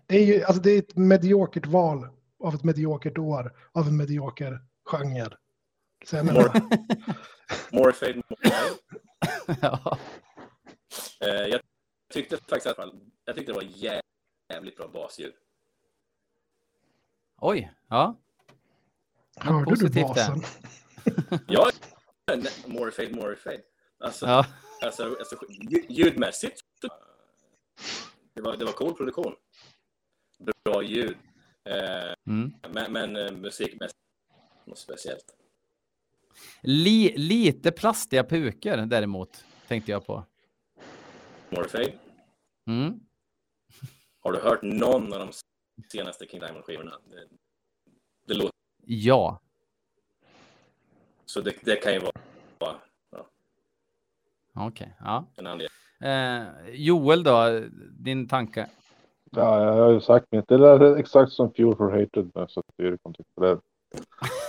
[0.08, 2.08] det är ju alltså det är ett mediokert val
[2.44, 5.38] av ett mediokert år av en medioker genre.
[6.06, 6.62] Så jag menar...
[7.72, 8.52] More fade, more
[9.62, 9.98] ja.
[11.26, 11.62] Uh, jag
[12.14, 14.00] tyckte faktiskt fall, jag tyckte det var
[14.50, 15.34] jävligt bra basljud.
[17.38, 18.18] Oj, ja.
[19.40, 20.42] Hörde du basen?
[21.48, 21.72] ja,
[22.66, 23.62] more fade, more fade.
[24.00, 24.46] Alltså, ja.
[24.82, 25.38] alltså, alltså
[25.90, 26.62] ljudmässigt.
[28.34, 29.36] Det var, det var cool produktion.
[30.64, 31.18] Bra ljud.
[31.66, 32.54] Eh, mm.
[32.74, 34.00] Men, men eh, musikmässigt
[34.70, 35.36] något speciellt.
[36.62, 40.26] Li, lite plastiga pukor däremot, tänkte jag på.
[41.50, 41.94] Morfade?
[42.68, 43.00] Mm.
[44.20, 45.32] Har du hört någon av de
[45.92, 47.00] senaste King Diamond-skivorna?
[47.10, 47.28] Det,
[48.28, 48.52] det, låter...
[48.92, 49.40] Ja.
[51.26, 52.12] Så det, det kan ju vara...
[52.60, 53.26] Ja.
[54.54, 56.08] Okej, okay, ja.
[56.08, 58.68] Eh, Joel då, din tanke?
[59.32, 60.48] Ja, jag har ju sagt mitt.
[60.48, 62.98] Det är exakt som Fuel for Hatred med så det,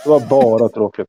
[0.04, 1.08] det var bara tråkigt.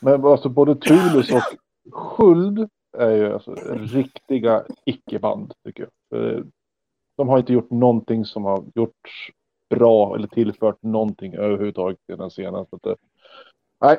[0.00, 1.42] Men alltså både Tulus och
[1.88, 2.68] Skuld
[2.98, 6.44] är ju alltså riktiga icke-band tycker jag.
[7.16, 9.30] De har inte gjort någonting som har gjorts
[9.70, 12.76] bra eller tillfört någonting överhuvudtaget i den senaste.
[13.80, 13.98] Nej,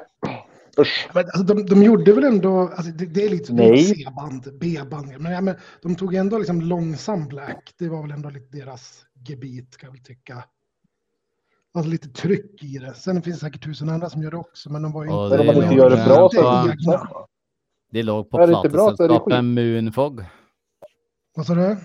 [0.80, 1.10] usch.
[1.14, 3.46] Men, alltså, de, de gjorde väl ändå, alltså, det, det är lite
[3.94, 7.74] C-band, B-band, men, ja, men de tog ändå liksom långsam black.
[7.78, 10.44] Det var väl ändå lite deras gebit kan jag väl tycka.
[11.74, 12.94] Alltså lite tryck i det.
[12.94, 15.38] Sen finns det säkert tusen andra som gör det också, men de var ju inte...
[15.38, 17.28] De inte gör det bra så
[17.92, 20.24] det låg på platesällskapet Moonfog.
[21.36, 21.78] Vad sa du?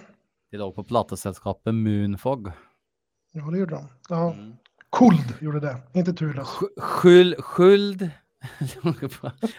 [0.51, 2.53] Det låg på platesällskapet Moonfog.
[3.37, 3.88] Ja, det gjorde de.
[4.09, 4.33] Ja.
[4.33, 4.57] Mm.
[4.92, 6.49] Kult gjorde det, inte Turles.
[6.77, 8.11] Skuld, skuld.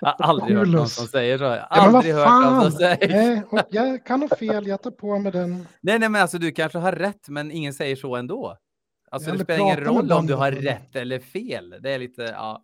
[0.02, 1.44] jag har aldrig hört någon som säger så.
[1.44, 3.08] Jag har aldrig ja, hört någon som säger
[3.52, 5.68] nej, Jag kan ha fel, jag tar på mig den.
[5.82, 8.58] Nej, nej, men alltså du kanske har rätt, men ingen säger så ändå.
[9.12, 11.76] Alltså det spelar ingen roll om du har rätt eller fel.
[11.80, 12.64] Det är lite, ja.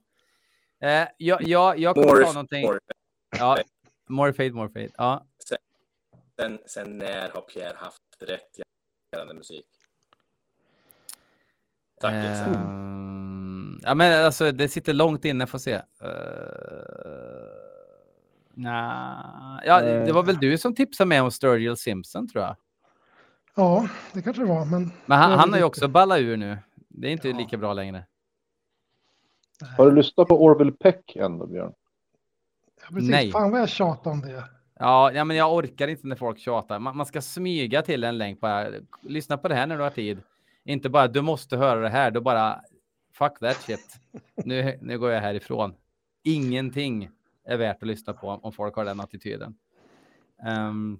[0.83, 2.65] Eh, jag, jag, jag kommer ta någonting.
[2.65, 2.79] More.
[3.39, 3.57] Ja,
[4.09, 4.89] more fade, more fade.
[4.97, 5.25] Ja.
[6.39, 8.59] Sen, sen när har Pierre haft rätt
[9.11, 9.65] gällande musik?
[12.03, 12.13] Tack.
[12.13, 12.47] Eh,
[13.83, 15.75] ja, men alltså det sitter långt inne, får se.
[15.75, 15.81] Uh,
[18.53, 19.59] nah.
[19.65, 22.55] Ja, det var väl du som tipsade mig om Sturgill Simpson tror jag.
[23.55, 24.65] Ja, det kanske det var.
[24.65, 26.57] Men, men han, han har ju också ballat ur nu.
[26.89, 27.37] Det är inte ja.
[27.37, 28.05] lika bra längre.
[29.77, 31.73] Har du lyssnat på Orville Peck ändå, Björn?
[32.81, 33.09] Ja, precis.
[33.09, 33.31] Nej.
[33.31, 34.43] Fan vad jag tjatar om det.
[34.79, 36.79] Ja, ja, men jag orkar inte när folk tjatar.
[36.79, 38.67] Man, man ska smyga till en länk bara.
[39.01, 40.21] Lyssna på det här när du har tid.
[40.65, 42.11] Inte bara du måste höra det här.
[42.11, 42.61] Då bara
[43.17, 43.99] fuck that shit.
[44.45, 45.73] Nu, nu går jag härifrån.
[46.23, 47.09] Ingenting
[47.45, 49.55] är värt att lyssna på om folk har den attityden.
[50.47, 50.99] Um,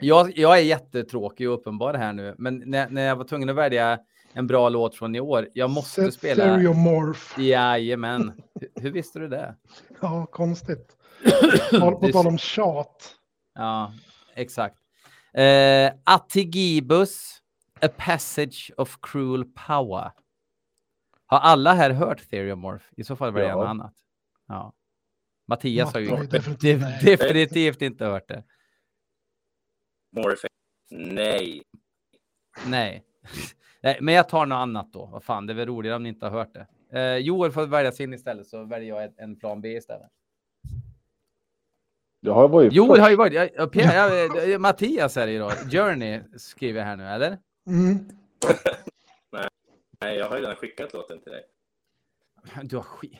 [0.00, 3.56] jag, jag är jättetråkig och uppenbar här nu, men när, när jag var tvungen att
[3.56, 3.98] välja
[4.32, 5.48] en bra låt från i år.
[5.52, 6.44] Jag måste Set spela.
[6.44, 7.40] Stereomorph.
[7.40, 8.42] Jajamän.
[8.60, 9.54] hur, hur visste du det?
[10.00, 10.96] Ja, konstigt.
[11.70, 13.14] På tal om tjat.
[13.54, 13.92] Ja,
[14.34, 14.76] exakt.
[15.38, 17.39] Uh, Attigibus,
[17.82, 20.12] A Passage of Cruel Power.
[21.26, 22.84] Har alla här hört Theriomorph?
[22.96, 23.56] I så fall var det ja.
[23.56, 23.94] något annat.
[24.46, 24.72] Ja.
[25.48, 28.44] Mattias har ju definitivt, definitivt inte hört det.
[30.16, 30.44] Morph.
[30.90, 31.62] Nej.
[32.66, 33.04] Nej.
[33.82, 35.06] Nej, men jag tar något annat då.
[35.06, 36.66] Vad fan, det är väl roligare om ni inte har hört det.
[36.98, 40.08] Eh, Joel får välja sin istället, så väljer jag en plan B istället.
[42.20, 43.00] Jag har varit Joel först.
[43.00, 43.32] har ju varit...
[43.32, 45.50] Jag, jag, jag, Mattias är det ju då.
[45.50, 47.38] Journey skriver jag här nu, eller?
[47.70, 47.98] Mm.
[50.00, 51.44] Nej, jag har ju redan skickat låten till dig.
[52.62, 53.18] Du har skit.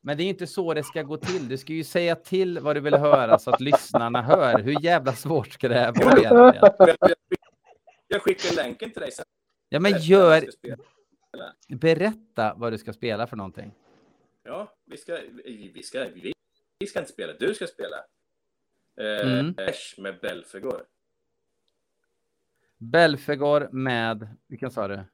[0.00, 1.48] Men det är inte så det ska gå till.
[1.48, 4.58] Du ska ju säga till vad du vill höra så att lyssnarna hör.
[4.58, 6.94] Hur jävla svårt ska det här vara egentligen?
[8.08, 9.24] Jag skickar länken till dig sen.
[9.68, 10.44] Ja, men gör...
[11.68, 13.74] Berätta vad du ska spela för någonting.
[14.42, 15.18] Ja, vi ska,
[15.74, 16.32] vi ska, vi,
[16.78, 17.32] vi ska inte spela.
[17.32, 17.96] Du ska spela.
[19.00, 19.54] Eh, mm.
[19.98, 20.84] med Belfegor.
[22.78, 25.04] Belfegor med, vilken sa du?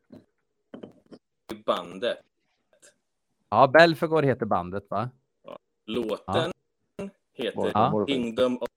[1.64, 2.18] Bandet.
[3.48, 5.10] Ja, Belfegor heter bandet, va?
[5.44, 5.58] Ja.
[5.84, 6.52] Låten
[6.96, 7.08] ja.
[7.32, 8.06] heter ja.
[8.06, 8.68] Kingdom of...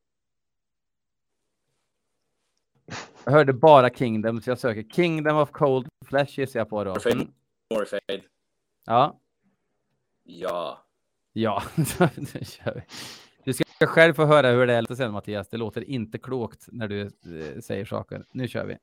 [3.25, 6.95] Jag hörde bara Kingdom, så jag söker Kingdom of Cold Flesh gissar jag på då.
[7.11, 7.27] Mm.
[7.73, 8.21] Morfade.
[8.85, 9.19] Ja.
[10.23, 10.83] Ja.
[11.33, 11.63] Ja,
[12.15, 12.81] nu kör vi.
[13.47, 15.47] Du ska själv få höra hur det låter sen Mattias.
[15.49, 18.23] Det låter inte klokt när du eh, säger saker.
[18.31, 18.77] Nu kör vi.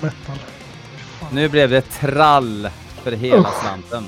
[0.00, 0.38] Metal.
[1.32, 2.68] Nu blev det trall
[3.02, 4.04] för hela slanten.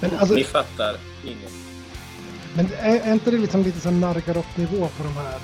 [0.00, 1.52] Men, alltså, Ni fattar inget.
[2.54, 5.40] men är, är inte det liksom lite så nargarock-nivå på de här?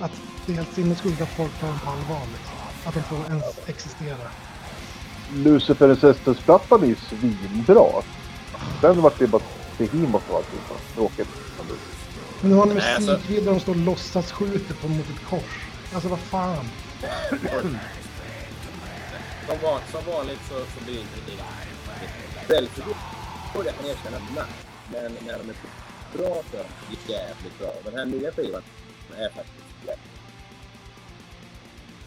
[0.00, 0.12] Att
[0.46, 2.20] det är helt sinnessjukt att folk tar dem på allvar.
[2.32, 2.49] Liksom.
[2.84, 4.16] Att de får ens existera.
[5.32, 8.02] Lucifer Resistance-plattan är ju svinbra.
[8.80, 9.42] Sen vart det bara
[9.78, 10.60] Behemoth och allting.
[10.94, 11.28] Tråkigt.
[12.40, 15.10] Men nu har ni Nej, alltså- musikvideo där de står och låtsas skjuter på mot
[15.10, 15.66] ett kors.
[15.94, 16.64] Alltså vad fan.
[19.46, 21.42] Som, van, som vanligt så, så blir inte det
[22.54, 23.00] Självförtroende
[23.54, 24.50] jag kan erkänna ibland.
[24.92, 25.56] Men när de är
[26.16, 27.72] bra så är de jävligt bra.
[27.84, 28.62] Den här nya skivan
[29.16, 30.04] är faktiskt jävligt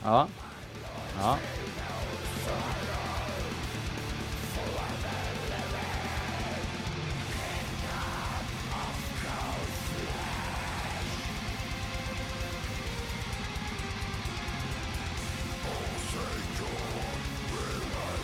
[0.04, 0.28] Ja.
[1.20, 1.38] Ja.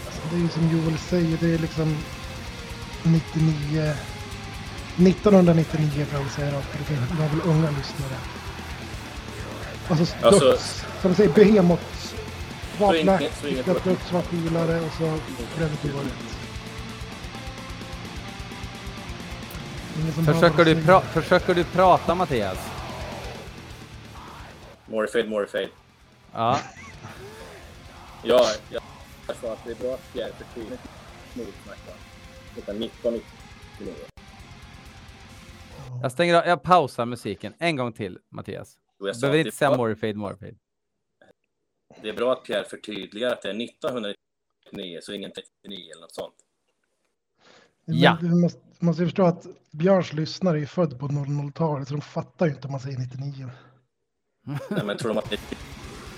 [0.06, 1.98] Alltså, det är ju som Joel säger, det är liksom
[3.04, 3.94] 99...
[4.98, 8.18] 1999 får jag väl säga då, för det var väl unga lyssnare.
[9.88, 10.58] Alltså, Alltså-
[11.02, 11.84] som säger Behemoth.
[12.82, 15.20] Att Döds var coolare och så var
[15.60, 16.40] rätt.
[20.26, 22.58] Försöker, du pra försöker du prata Mattias?
[24.86, 25.70] Morfade, morfade.
[26.34, 26.60] Ja.
[28.24, 28.82] Ja, jag,
[29.42, 30.78] sa att det är bra att Pierre försvinner
[31.34, 31.48] mot.
[32.54, 33.96] Klockan 19, 19.
[36.02, 38.78] Jag stänger av, jag pausar musiken en gång till Mattias.
[39.14, 40.56] Sa Behöver inte det, säga är Morfade, Morfade.
[42.02, 46.16] Det är bra att Pierre förtydligar att det är 1999, så ingen 39 eller något
[46.16, 46.36] sånt.
[47.86, 48.18] Men Ja.
[48.22, 52.02] Du måste, måste ju förstå att Björns lyssnare är ju född på 00-talet så de
[52.02, 53.50] fattar ju inte om man säger 99.
[54.70, 55.36] Nej, men tror de att det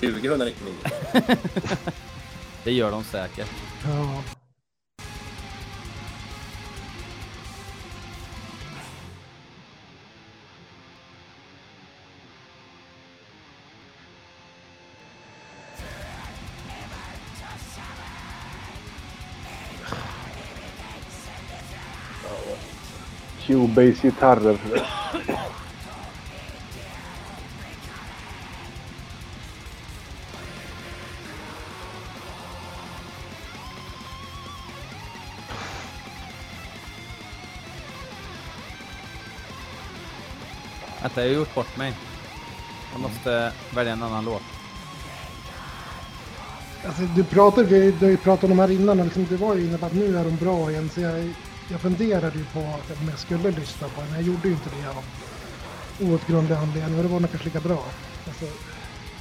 [0.07, 0.73] är 2099?
[2.63, 3.49] Det gör de säkert.
[3.83, 4.23] Ja.
[23.51, 24.57] Cubase-gitarrer.
[41.01, 41.93] Vänta, jag har gjort bort mig.
[42.91, 44.41] Jag måste välja en annan låt.
[46.85, 49.37] Alltså, du pratade, vi, du har ju pratat om de här innan och liksom, det
[49.37, 50.89] var ju inne på att nu är de bra igen.
[50.89, 51.33] Så jag,
[51.71, 52.59] jag funderade ju på
[52.99, 55.03] om jag skulle lyssna på den, men jag gjorde ju inte det av
[55.97, 56.97] outgrundlig anledning.
[56.97, 57.95] Och det var nog kanske lika bra.
[58.27, 58.45] Alltså,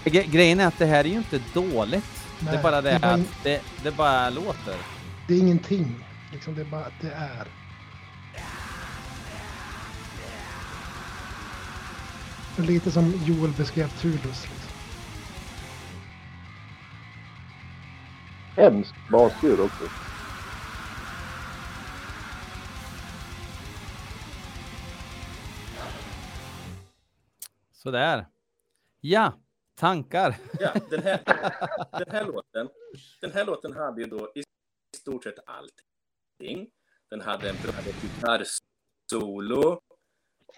[0.05, 2.29] Gre grejen är att det här är ju inte dåligt.
[2.39, 4.87] det är Nej, bara det det in- att det, det bara låter.
[5.27, 6.07] det är ingenting.
[6.33, 7.53] Liksom, det är bara att det är.
[12.57, 14.49] Lite som Joel beskrev Tulus.
[14.51, 14.73] Liksom.
[18.57, 19.91] Hemskt basljud också.
[27.83, 28.27] Sådär.
[29.01, 29.33] Ja,
[29.75, 30.37] tankar.
[30.61, 31.21] Ja, den här,
[31.99, 32.69] den här låten,
[33.21, 34.43] den här låten hade ju då i
[34.97, 36.71] stort sett allting.
[37.09, 37.57] Den hade en
[38.03, 39.81] gitarrsolo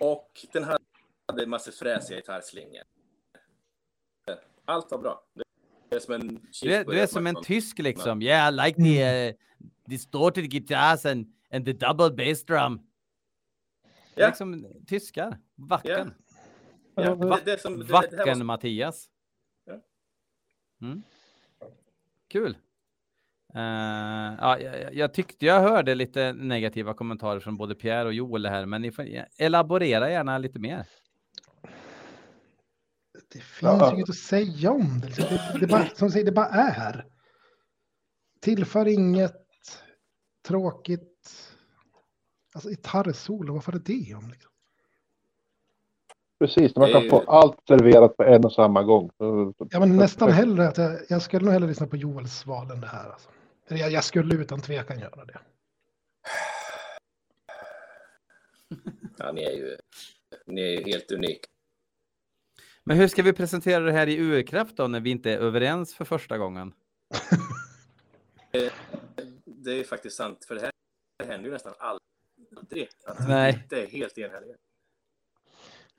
[0.01, 2.83] och den hade en massa fräsiga gitarrslingor.
[4.65, 5.25] Allt var bra.
[5.89, 8.23] Det är som en Du är, du är som en tysk liksom.
[8.23, 9.35] Yeah, I like the uh,
[9.87, 12.87] distorted guitars and, and the double bass drum.
[14.15, 14.27] Ja.
[14.27, 15.39] Liksom tyskar.
[15.55, 16.15] Vacken.
[16.95, 19.09] Ja, Va- det, det, som, det, det Vacken var, Mattias.
[20.83, 21.03] Mm.
[22.29, 22.57] Kul.
[23.55, 23.61] Eh,
[24.41, 28.67] ja, jag, jag tyckte jag hörde lite negativa kommentarer från både Pierre och Joel här,
[28.67, 30.87] men ni får elaborera gärna lite mer.
[33.33, 33.95] Det finns Ja.
[33.95, 35.09] inget att säga om det.
[35.17, 37.07] Det, det bara, som säger, det bara är.
[38.41, 39.37] Tillför inget.
[40.47, 41.31] Tråkigt.
[42.55, 44.31] Alltså gitarrsolo, vad det det om?
[44.31, 44.52] Liksom?
[46.43, 49.11] Precis, man kan ju- få allt serverat på en och samma gång.
[49.71, 52.81] Ja, men nästan hellre att jag, jag skulle nog hellre lyssna på Joels val än
[52.81, 53.11] det här.
[53.11, 53.29] Alltså.
[53.69, 55.39] Jag, jag skulle utan tvekan göra det.
[59.19, 59.77] ja, ni är ju
[60.47, 61.47] ni är ju helt unika
[62.85, 65.95] Men hur ska vi presentera det här i urkraft då när vi inte är överens
[65.95, 66.73] för första gången?
[69.45, 70.71] Det är faktiskt sant, för det här
[71.19, 73.53] det händer ju nästan aldrig att Nej.
[73.53, 74.57] vi inte är helt enhälliga.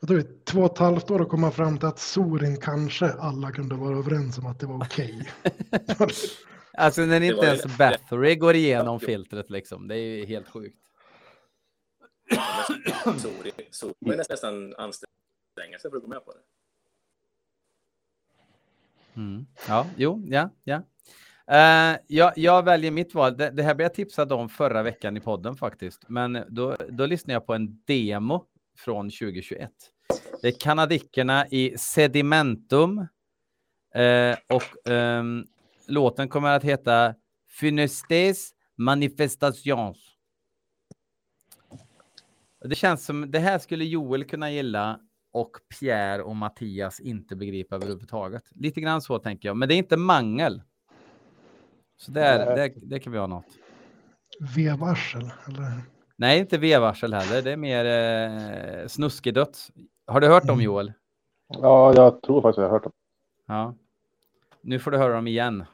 [0.04, 2.58] Jag tror det är två och ett halvt år att komma fram till att Sorin
[2.58, 5.30] kanske alla kunde vara överens om att det var okej.
[6.78, 7.78] Alltså när Det inte ju ens.
[7.78, 9.88] Bathory går igenom filtret liksom.
[9.88, 10.78] Det är ju helt sjukt.
[13.06, 16.40] Men Sori, Sori är nästan anstränga sig för att gå med på det.
[19.22, 19.46] Mm.
[19.68, 20.82] Ja, jo, ja, ja.
[21.48, 23.38] Eh, jag, jag väljer mitt val.
[23.38, 26.10] Det, det här blev jag tipsad om förra veckan i podden faktiskt.
[26.10, 28.46] Men då, då lyssnade jag på en demo
[28.78, 29.72] från 2021.
[30.42, 33.08] Det är kanadickerna i Sedimentum.
[33.96, 35.46] Eh, och ehm,
[35.88, 37.16] låten kommer att heta
[37.60, 39.98] Funestes Manifestations.
[42.66, 45.00] Det känns som det här skulle Joel kunna gilla
[45.34, 48.44] och Pierre och Mattias inte begripa överhuvudtaget.
[48.56, 50.62] Lite grann så tänker jag, men det är inte mangel.
[51.98, 53.46] Så där, där, där kan vi ha något.
[54.56, 55.82] Vevarsel, eller?
[56.16, 57.42] Nej, inte vevarsel heller.
[57.42, 59.70] Det är mer eh, snuskedött.
[60.06, 60.66] Har du hört dem Mm.
[60.66, 60.94] Joel?
[61.48, 62.92] Ja, jag tror faktiskt jag har hört det.
[63.46, 63.76] Ja.
[64.62, 65.66] Nu får du höra dem igen.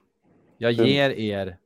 [0.58, 1.58] Jag ger er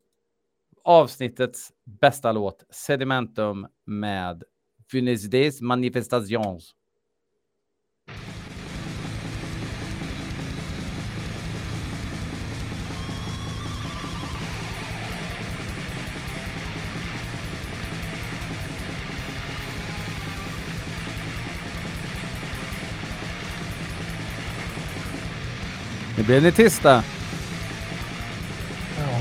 [0.83, 4.43] avsnittets bästa låt, Sedimentum med
[4.91, 6.75] Funes des Manifestations.
[26.17, 27.03] Nu blir ni tysta.
[28.97, 29.19] Ja.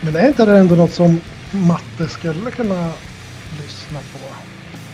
[0.00, 2.92] Men är inte det ändå något som Matte skulle kunna
[3.62, 4.18] lyssna på?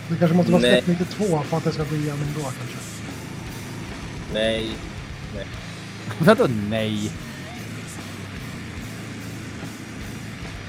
[0.09, 0.83] Det kanske måste vara Nej.
[0.83, 2.77] släpp 92 för att det ska gå igenom då kanske.
[4.33, 4.71] Nej,
[6.19, 7.11] Vadå nej?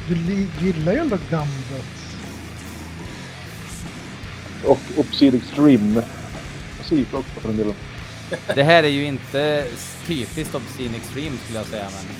[0.08, 0.14] Du
[0.60, 2.03] gillar ju ändå Gambit.
[4.66, 6.02] Och Obsidic Extreme.
[6.78, 7.74] Musik också för den delen.
[8.54, 9.64] Det här är ju inte
[10.06, 12.14] typiskt Obscene Extreme skulle jag säga, men...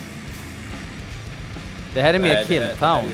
[1.95, 3.05] Det här är mer Nej, det- det- Killtown.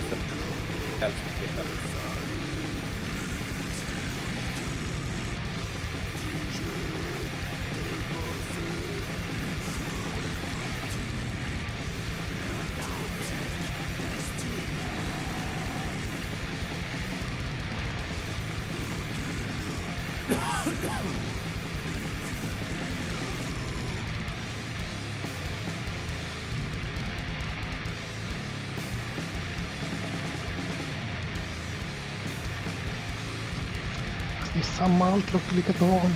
[34.80, 36.14] Samma, allt låter likadant.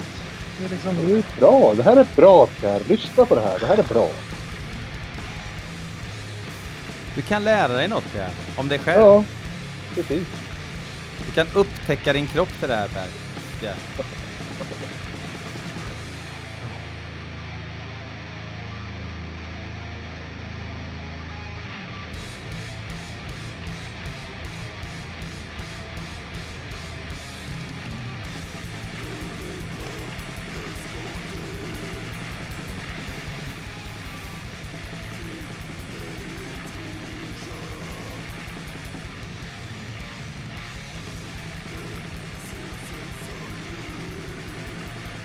[0.58, 1.06] Det är liksom...
[1.06, 1.74] Det är bra.
[1.74, 2.80] Det här är bra Pierre.
[2.88, 3.58] Lyssna på det här.
[3.58, 4.08] Det här är bra.
[7.14, 9.00] Du kan lära dig något Pierre, om dig själv.
[9.00, 9.24] Ja,
[9.94, 10.28] precis.
[11.26, 13.06] Du kan upptäcka din kropp till det här Per.
[13.60, 13.76] Pierre.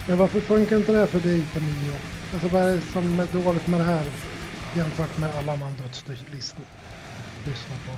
[0.09, 1.93] Men varför funkar inte det här för dig Camillo?
[2.33, 4.05] Alltså vad är det som är dåligt med det här
[4.75, 6.65] jämfört med alla de andra dödslistor
[7.45, 7.91] lyssnar på?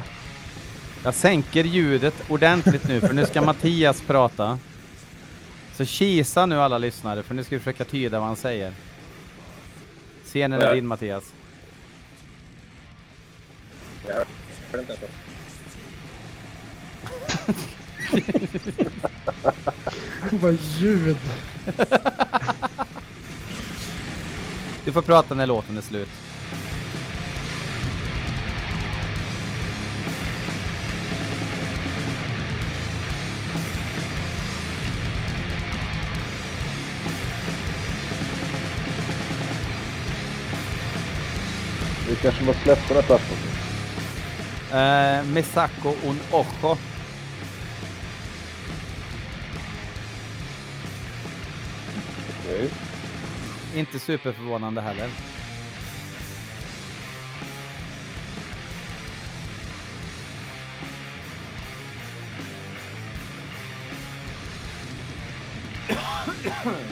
[1.03, 4.59] Jag sänker ljudet ordentligt nu, för nu ska Mattias prata.
[5.74, 8.74] Så kisa nu alla lyssnare, för nu ska vi försöka tyda vad han säger.
[10.26, 10.74] Scenen är Ja.
[10.74, 11.24] din Mattias.
[14.07, 15.01] Jag hörde inte ens
[20.32, 21.18] vad- ljud!
[24.86, 26.09] Du får prata när låten är slut.
[42.09, 43.38] Vi kanske måste släppa här plattan.
[44.72, 46.78] Eh, Mesako un ojo.
[53.76, 55.07] Inte superförvånande heller.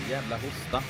[0.10, 0.84] Jävla hosta.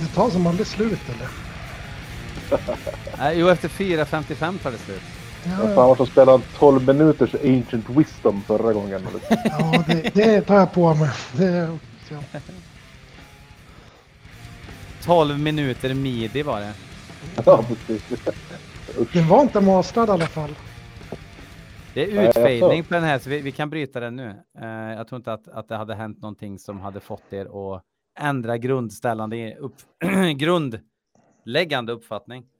[0.00, 1.28] Det tar som aldrig slut eller?
[3.18, 5.02] Nej, jo, efter 4.55 tar det slut.
[5.44, 5.86] Ja, Vad fan ja.
[5.86, 9.02] var som spelade 12 minuters Ancient Wisdom förra gången?
[9.44, 11.10] ja det, det tar jag på mig.
[11.36, 11.78] Det,
[12.10, 12.40] ja.
[15.02, 16.72] 12 minuter midi var det.
[17.44, 18.20] ja, precis.
[19.12, 20.54] Den var inte mastrad i alla fall.
[21.94, 22.88] Det är så.
[22.88, 24.34] på den här, så vi, vi kan bryta den nu.
[24.60, 27.82] Eh, jag tror inte att, att det hade hänt någonting som hade fått er att
[28.18, 29.74] ändra grundställande upp,
[30.36, 32.50] grundläggande uppfattning.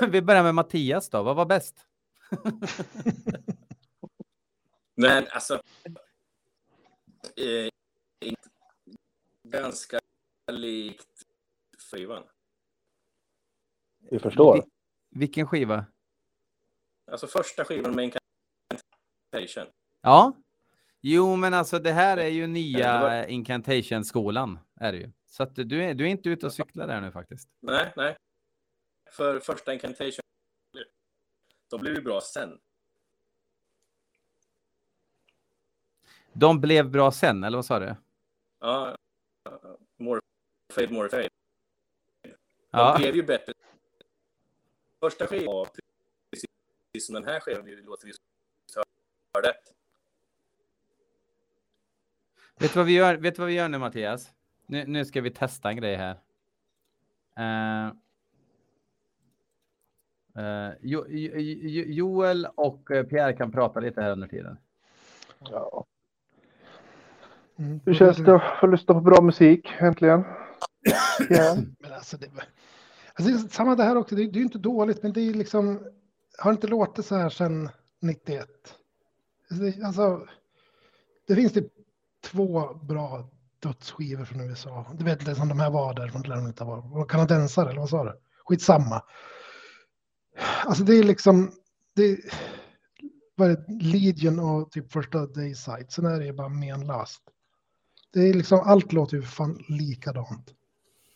[0.08, 1.22] vi börjar med Mattias då.
[1.22, 1.86] Vad var bäst?
[4.94, 5.54] Men alltså...
[7.36, 7.68] Eh,
[8.20, 8.48] inte-
[9.42, 10.00] ganska
[10.52, 11.22] likt
[11.90, 12.22] skivan.
[14.10, 14.54] Vi förstår.
[14.56, 14.62] Vi-
[15.20, 15.86] Vilken skiva?
[17.10, 19.72] Alltså första skivan med Incantation.
[20.02, 20.32] Ja.
[21.08, 24.58] Jo, men alltså det här är ju nya eh, Incantation-skolan.
[24.80, 25.10] Är det ju.
[25.26, 27.48] Så att du är, du är inte ute och cyklar där nu faktiskt.
[27.60, 28.16] Nej, nej.
[29.10, 30.20] För första Incantation.
[31.70, 32.60] De blev ju bra sen.
[36.32, 37.96] De blev bra sen, eller vad sa du?
[38.60, 38.96] Ja.
[39.96, 40.20] More
[40.72, 41.28] fade, more fade.
[42.22, 42.30] De
[42.70, 42.96] Ja.
[42.98, 43.52] blev ju bättre.
[45.00, 45.68] Första skivan var
[46.30, 48.12] precis som den här skivan vi låter vi
[49.34, 49.54] hörde.
[52.60, 53.14] Vet du vad vi gör?
[53.16, 54.30] Vet du vad vi gör nu Mattias?
[54.66, 56.18] Nu, nu ska vi testa en grej här.
[57.36, 57.86] Eh,
[60.44, 64.58] eh, jo, jo, jo, Joel och eh, Pierre kan prata lite här under tiden.
[65.38, 65.84] Ja.
[67.58, 67.80] Mm.
[67.84, 70.24] Hur känns det att få lyssna på bra musik äntligen?
[71.30, 71.56] Ja.
[71.78, 72.26] Men alltså, det,
[73.14, 74.14] alltså, samma det här också.
[74.14, 75.80] Det, det är ju inte dåligt, men det är liksom.
[76.38, 77.68] Har inte låtit så här sedan
[78.00, 78.48] 91.
[79.50, 80.26] Alltså, det- Alltså,
[81.26, 81.66] det finns typ
[82.30, 83.28] två bra
[83.62, 84.86] dödsskivor från USA.
[84.98, 86.92] Du vet, det som de här var där från lär de inte ha varit.
[86.92, 88.20] Var Kanadensare eller vad sa du?
[88.44, 89.02] Skitsamma.
[90.64, 91.52] Alltså det är liksom.
[91.94, 92.18] Det,
[93.34, 93.84] vad är det?
[93.84, 95.92] Legion och typ första Dayside.
[95.92, 97.22] Sen är det ju bara menlöst.
[98.12, 100.54] Det är liksom allt låter ju fan likadant.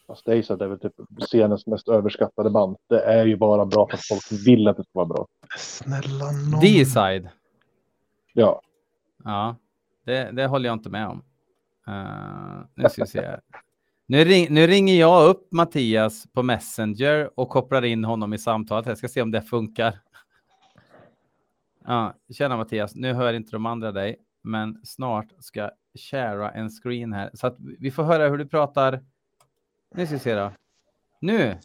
[0.07, 0.93] Fast Days är väl typ
[1.31, 2.77] scenens mest överskattade band.
[2.89, 5.27] Det är ju bara bra för att folk vill att det ska vara bra.
[5.59, 6.61] Snälla nån.
[6.61, 7.29] D-side.
[8.33, 8.63] Ja.
[9.25, 9.57] Ja,
[10.05, 11.25] det, det håller jag inte med om.
[11.87, 13.37] Eh, nu ska vi se.
[14.07, 18.87] Nu, ring, nu ringer jag upp Mattias på Messenger och kopplar in honom i samtalet.
[18.87, 20.01] Jag ska se om det funkar.
[21.85, 26.71] Ja, tjena Mattias, nu hör inte de andra dig, men snart ska jag sharea en
[26.71, 29.05] screen här så att vi får höra hur du pratar.
[29.95, 30.53] Nu ska vi se då.
[31.21, 31.59] Nu.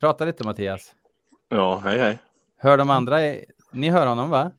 [0.00, 0.94] Prata lite Mattias.
[1.48, 2.18] Ja, hej hej.
[2.56, 3.16] Hör de andra?
[3.72, 4.50] Ni hör honom va?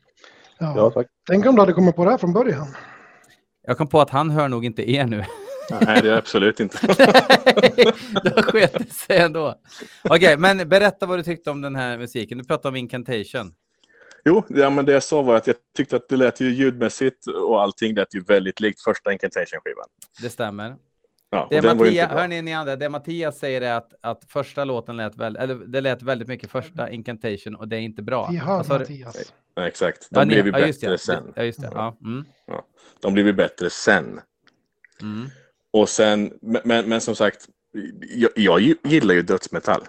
[0.57, 0.73] Ja.
[0.77, 1.07] ja, tack.
[1.29, 2.67] Tänk om du hade kommit på det här från början.
[3.67, 5.25] Jag kom på att han hör nog inte er nu.
[5.69, 6.77] Nej, det är jag absolut inte.
[8.23, 9.55] Då sket det sig ändå.
[10.09, 12.37] Okej, men berätta vad du tyckte om den här musiken.
[12.37, 13.53] Du pratade om Incantation.
[14.25, 17.27] Jo, ja, men det jag sa var att jag tyckte att det lät ju ljudmässigt
[17.27, 19.85] och allting lät ju väldigt likt första Incantation-skivan.
[20.21, 20.75] Det stämmer.
[21.29, 21.73] Ja, Det, bra.
[22.19, 25.81] hörni, ni andra, det Mattias säger är att, att första låten lät, väl, eller det
[25.81, 28.27] lät väldigt mycket första Incantation och det är inte bra.
[28.31, 28.69] Vi hör du?
[28.69, 29.33] Mattias.
[29.55, 30.07] Ja, exakt.
[30.11, 30.97] De Ja, blev ju ja, bättre det.
[30.97, 31.33] sen.
[31.35, 31.69] Ja, just det.
[31.73, 32.25] Ja, mm,
[33.01, 34.21] De blev ju bättre sen.
[35.01, 35.29] mm.
[35.73, 37.47] Och sen, men, men, som sagt,
[38.15, 39.81] jag, jag gillar ju dödsmetall.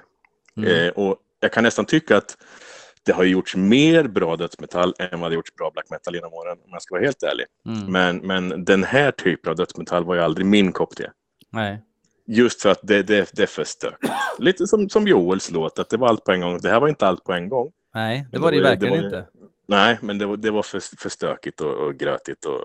[0.56, 0.70] Mm.
[0.70, 2.36] Eh, och jag kan nästan tycka att
[3.02, 6.58] det har gjorts mer bra dödsmetall än vad det gjorts bra black metal genom åren,
[6.64, 7.46] om jag ska vara helt ärlig.
[7.68, 7.92] Mm.
[7.92, 8.16] Men,
[8.48, 11.10] men den här typen av dödsmetall var ju aldrig min kopp te.
[11.52, 11.82] Nej.
[12.26, 14.12] Just för att det, det, det är för stökigt.
[14.38, 16.58] Lite som, som Joels låt, att det var allt på en gång.
[16.62, 17.72] Det här var inte allt på en gång.
[17.94, 19.26] Nej, det var det var verkligen det var, inte.
[19.66, 22.60] Nej, men det var, det var för, för stökigt och, och grötigt och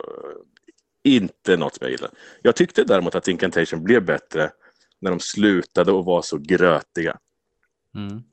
[1.04, 2.14] inte något som jag gillade.
[2.42, 4.52] Jag tyckte däremot att Incantation blev bättre
[5.00, 7.18] när de slutade och var så grötiga.
[7.96, 8.24] Mm.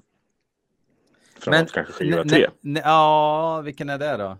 [1.39, 2.49] Framåt kanske skiva ne- tre.
[2.61, 4.39] ne- Ja, vilken är det då?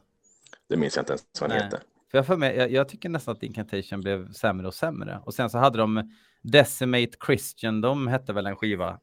[0.69, 1.81] Det minns jag inte ens vad den heter.
[2.11, 5.21] För jag, för mig, jag, jag tycker nästan att Incantation blev sämre och sämre.
[5.25, 6.13] Och sen så hade de
[6.43, 9.01] Decimate Christian, de hette väl en skiva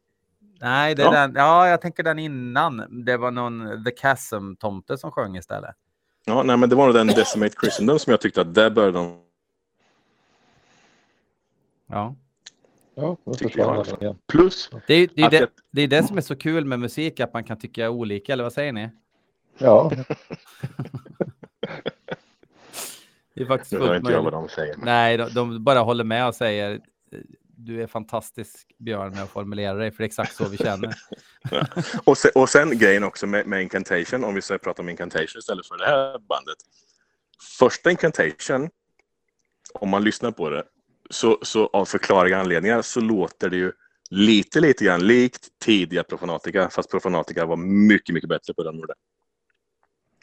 [0.60, 1.10] Nej, det är Ja.
[1.12, 3.04] Den, ja, jag tänker den innan.
[3.04, 5.74] Det var någon The Chasm-tomte som sjöng istället.
[6.24, 8.98] Ja, nej, men det var nog den Decimate Christendom som jag tyckte att där började
[8.98, 9.20] de...
[11.86, 12.14] Ja.
[12.94, 13.16] Ja,
[14.00, 14.16] jag.
[14.26, 16.80] Plus Det, är- det, är det, jag- det är det som är så kul med
[16.80, 18.90] musik, att man kan tycka olika, eller vad säger ni?
[19.58, 19.92] Ja,
[23.34, 24.48] Det är faktiskt fullt inte jag vad möjligt.
[24.50, 24.76] de säger.
[24.82, 26.80] Nej, de, de bara håller med och säger
[27.56, 30.94] du är fantastisk Björn med att formulera dig, för det är exakt så vi känner.
[32.04, 35.38] Och sen, och sen grejen också med, med Incantation, om vi ska prata om Incantation
[35.38, 36.56] istället för det här bandet.
[37.58, 38.70] Första Incantation,
[39.74, 40.64] om man lyssnar på det,
[41.10, 43.72] så, så av förklarliga anledningar så låter det ju
[44.10, 48.94] lite, lite grann likt tidiga Profanatica, fast Profanatica var mycket, mycket bättre på den gjorde.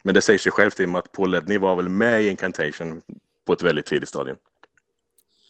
[0.04, 2.28] Men det säger sig självt i och med att Paul Ledney var väl med i
[2.28, 3.02] Incantation
[3.46, 4.36] på ett väldigt tidigt stadium.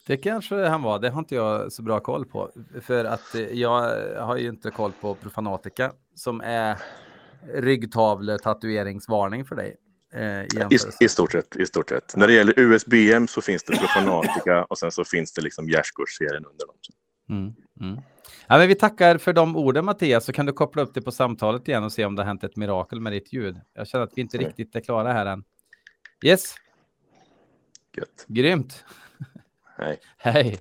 [0.06, 2.50] Det kanske han var, det har inte jag så bra koll på.
[2.80, 3.70] För att eh, jag
[4.20, 6.78] har ju inte koll på Profanatica som är
[7.54, 9.76] ryggtavle tatueringsvarning för dig.
[10.14, 11.56] Eh, i I, stort sett.
[11.56, 12.16] I stort sett.
[12.16, 16.44] När det gäller USBM så finns det Profanatica och sen så finns det liksom gärdsgårdsserien
[16.44, 16.76] under dem.
[17.28, 18.02] Mm, mm.
[18.46, 21.12] Ja, men vi tackar för de orden Mattias, så kan du koppla upp det på
[21.12, 23.60] samtalet igen och se om det har hänt ett mirakel med ditt ljud.
[23.74, 25.44] Jag känner att vi inte riktigt är klara här än.
[26.24, 26.54] Yes,
[27.96, 28.24] Gött.
[28.28, 28.84] grymt.
[29.82, 29.98] Hej.
[30.16, 30.58] Hej.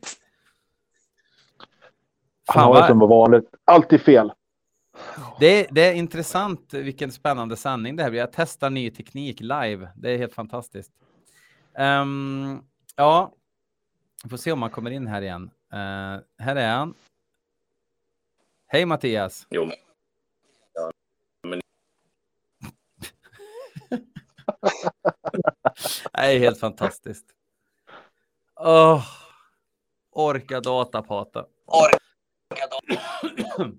[2.46, 4.32] han har som vanligt alltid fel.
[5.40, 8.20] det, det är intressant vilken spännande sändning det här blir.
[8.20, 9.90] Jag testar ny teknik live.
[9.96, 10.92] Det är helt fantastiskt.
[11.78, 12.64] Ehm,
[12.96, 13.34] ja,
[14.24, 15.52] vi får se om han kommer in här igen.
[15.74, 15.78] Eh,
[16.38, 16.94] här är han.
[18.68, 19.48] Hej Mattias.
[19.50, 19.74] Jo, men
[26.14, 27.26] Det är helt fantastiskt.
[28.64, 29.04] Åh,
[30.12, 31.46] orka datapata.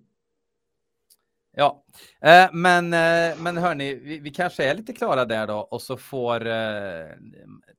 [1.54, 1.84] Ja,
[2.20, 5.96] eh, men, eh, men hörni, vi, vi kanske är lite klara där då och så
[5.96, 7.06] får eh,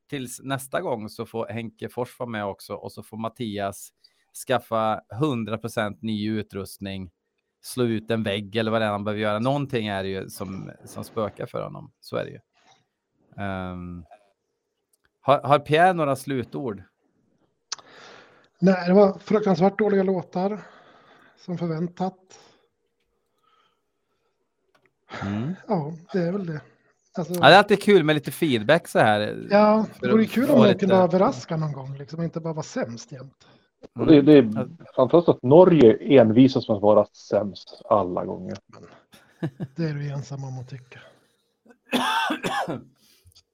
[0.10, 3.90] tills nästa gång så får Henke Fors vara med också och så får Mattias
[4.48, 7.12] skaffa 100% ny utrustning,
[7.62, 9.40] slå ut en vägg eller vad det är han behöver göra.
[9.40, 11.92] Någonting är det ju som, som spökar för honom.
[12.00, 12.40] Så är det ju.
[13.44, 14.06] Ehm,
[15.22, 16.84] har, har Pierre några slutord?
[18.64, 20.60] Nej, det var fruktansvärt dåliga låtar.
[21.38, 22.18] Som förväntat.
[25.22, 25.54] Mm.
[25.68, 26.62] Ja, det är väl det.
[27.18, 29.48] Alltså, Ja, det är alltid kul med lite feedback så här.
[29.52, 31.98] ja, det vore kul om de lite- kunde överraska någon gång.
[31.98, 33.48] Liksom, inte bara vara sämst jämt.
[34.00, 38.58] Och det, det är fantastiskt att Norge envisas med att vara sämst alla gånger.
[39.76, 41.00] Det är du ensam om att tycka.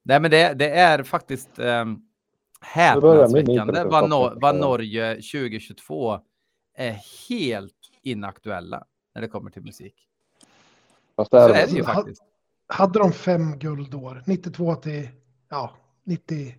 [0.04, 2.02] Nej, men det, det är faktiskt um,
[2.62, 4.56] häpnadsväckande vad, Nor- vad.
[4.56, 6.20] Norge 2022
[6.74, 6.92] är
[7.30, 8.84] helt inaktuella
[9.16, 9.94] när det kommer till musik.
[11.16, 12.22] Fast det Så är, är det ju faktiskt.
[12.68, 15.10] Hade de fem guldår, 92 till,
[15.50, 15.72] ja,
[16.04, 16.56] 90,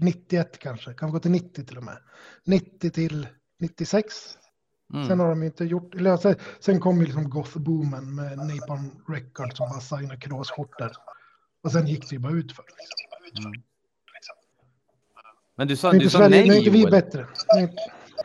[0.00, 1.98] 91 kanske, kan gå till 90 till och med.
[2.44, 3.26] 90 till
[3.58, 4.36] 96.
[4.92, 5.20] Sen Mm.
[5.20, 9.68] har de inte gjort, eller sen, sen kom ju liksom goth-boomen med Napalm Records som
[9.68, 10.90] bara signade kråsskjortor.
[11.62, 12.64] Och sen gick det ju bara ut för.
[13.24, 13.52] Liksom.
[15.60, 16.90] Men du sa, är du inte sa Sverige, nej är inte vi Joel.
[16.90, 17.26] bättre.
[17.56, 17.68] Nu-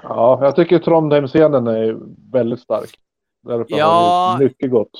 [0.04, 1.98] ja, jag tycker Trondheimscenen är
[2.32, 3.00] väldigt stark.
[3.44, 3.86] Därför Ja.
[3.86, 4.92] har det mycket gott.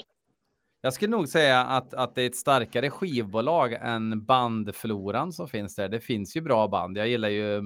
[0.82, 5.76] Jag skulle nog säga att, att det är ett starkare skivbolag än bandfloran som finns
[5.76, 5.90] där.
[5.90, 6.98] Det finns ju bra band.
[6.98, 7.62] Jag gillar ju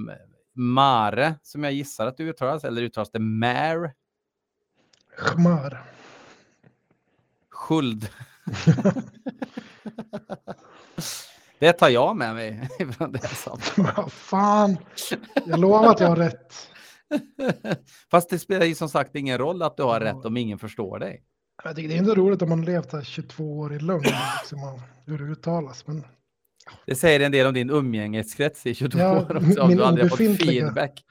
[0.53, 3.93] Mare som jag gissar att det uttalas, eller uttalas det Mare?
[5.17, 5.83] Schmar.
[7.51, 8.09] Skuld.
[11.59, 13.97] det tar jag med mig från det samtalet.
[13.97, 14.77] Vad fan.
[15.45, 16.53] Jag lovar att jag har rätt.
[18.11, 20.99] Fast det spelar ju som sagt ingen roll att du har rätt om ingen förstår
[20.99, 21.23] dig.
[21.63, 24.03] Jag tycker det är inte roligt om man levt här 22 år i lugn.
[24.39, 25.87] Liksom, hur det uttalas.
[25.87, 26.03] Men
[26.85, 30.05] Det säger en del om din umgängeskrets i 22 Ja, år också, om du aldrig
[30.09, 31.05] har fått feedback.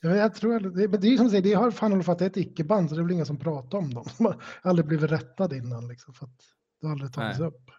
[0.00, 2.12] Ja, jag tror, det, men det är som du säger, det har fan hållit för
[2.12, 4.06] att det är ett icke-band så det är väl ingen som pratar om dem.
[4.18, 6.32] De har aldrig blivit rättade innan liksom, för att
[6.80, 7.70] det har aldrig tagits upp.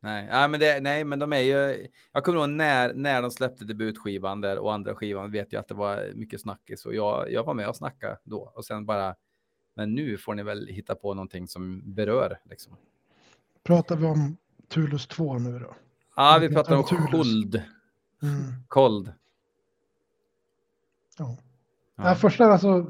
[0.00, 1.88] Nej, ja, men det, nej, men de är ju.
[2.12, 5.68] Jag kommer ihåg när, när de släppte debutskivan där och andra skivan vet jag att
[5.68, 9.14] det var mycket snackis och jag, jag var med och snackade då och sen bara.
[9.74, 12.76] Men nu får ni väl hitta på någonting som berör liksom.
[13.62, 14.36] Pratar vi om
[14.68, 15.74] Tulus 2 nu då?
[16.16, 16.84] Ja, vi pratar om.
[16.84, 17.62] Kold.
[18.22, 19.12] Mm, Kold.
[21.18, 21.36] ja.
[21.96, 22.08] Ja.
[22.08, 22.88] Ja, första alltså,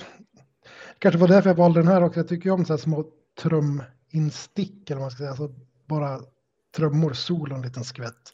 [0.98, 2.20] kanske var därför jag valde den här också.
[2.20, 3.04] Jag tycker ju om så här små
[3.40, 5.30] truminstick eller vad man ska säga.
[5.30, 5.54] Alltså
[5.86, 6.20] bara
[6.78, 8.32] trummor, solo en liten skvätt.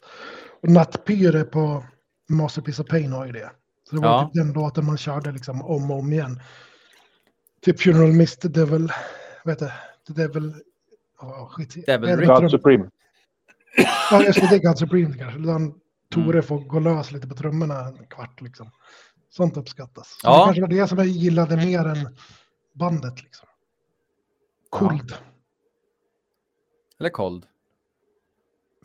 [0.61, 1.85] Och Nattpyre på
[2.29, 3.51] Masterpiece of Pain har ju det.
[3.89, 4.25] Så det var Ja.
[4.25, 6.39] typ den låten man körde liksom om och om igen.
[7.61, 8.91] Typ Funeral Mist, The Devil,
[9.45, 9.69] vet du,
[10.07, 10.53] The Devil,
[11.21, 11.85] oh, skit.
[11.85, 12.27] Devil Ring.
[12.27, 12.89] God trum- Supreme.
[14.11, 15.39] Ja, just det, det är God Supreme kanske.
[15.39, 15.73] Mm.
[16.11, 18.69] Tore får gå lös lite på trummorna en kvart liksom.
[19.29, 20.07] Sånt uppskattas.
[20.07, 20.39] Så Ja.
[20.39, 22.17] Det kanske var det som jag gillade mer än
[22.73, 23.47] bandet liksom.
[24.69, 25.13] Cold.
[26.99, 27.45] Eller Cold.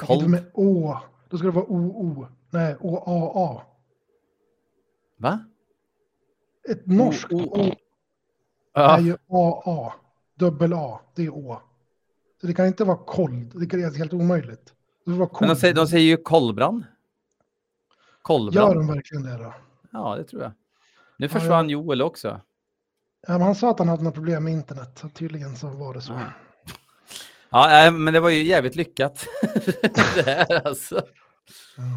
[0.06, 0.28] Cold.
[0.30, 0.98] med Å.
[1.28, 2.26] Då ska det vara OO.
[2.50, 3.62] Nej, OAA.
[5.16, 5.44] Va?
[6.68, 7.74] Ett norskt O-
[8.74, 9.92] är ju AA.
[10.34, 11.00] Dubbel A.
[11.14, 11.62] Det är Å.
[12.40, 13.52] Så det kan inte vara cold.
[13.54, 14.74] Det är helt omöjligt.
[15.04, 16.80] Det vara Men de säger, de säger ju Kolbrand.
[16.82, 16.86] Gör
[18.22, 18.74] Kolbrand.
[18.74, 19.54] de verkligen det då?
[19.92, 20.52] Ja, det tror jag.
[21.18, 22.40] Nu Ja, försvann Joel också.
[23.26, 24.98] Ja, han sa att han hade något problem med internet.
[24.98, 26.12] Så tydligen så var det så.
[26.12, 26.20] Ja.
[27.50, 29.26] Ja, men det var ju jävligt lyckat.
[30.14, 31.02] det här alltså.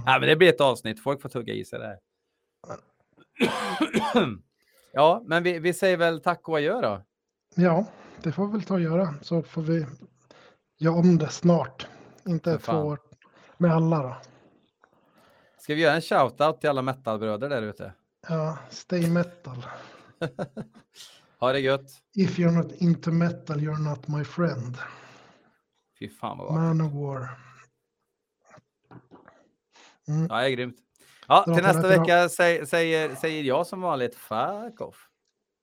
[0.05, 0.19] Ja.
[0.19, 1.03] Men det blir ett avsnitt.
[1.03, 1.99] Folk får tugga i sig det här.
[4.93, 7.01] ja, men vi, vi säger väl tack och adjö då.
[7.55, 7.85] Ja,
[8.23, 9.15] det får vi väl ta och göra.
[9.21, 9.85] Så får vi
[10.77, 11.87] göra om det snart.
[12.27, 12.75] Inte fan.
[12.75, 12.97] få
[13.57, 14.15] med alla då.
[15.59, 17.93] Ska vi göra en shout-out till alla metalbröder där ute?
[18.27, 19.65] Ja, stay metal.
[21.39, 21.87] Ha det gött.
[22.15, 24.77] If you're not into metal you're not my friend.
[26.03, 26.55] Fy fan vad bra.
[26.55, 27.29] Man of war.
[30.29, 30.75] Ja, det är grymt.
[31.27, 35.09] Ja, till nästa vecka säger, säger, säger jag som vanligt fuck off.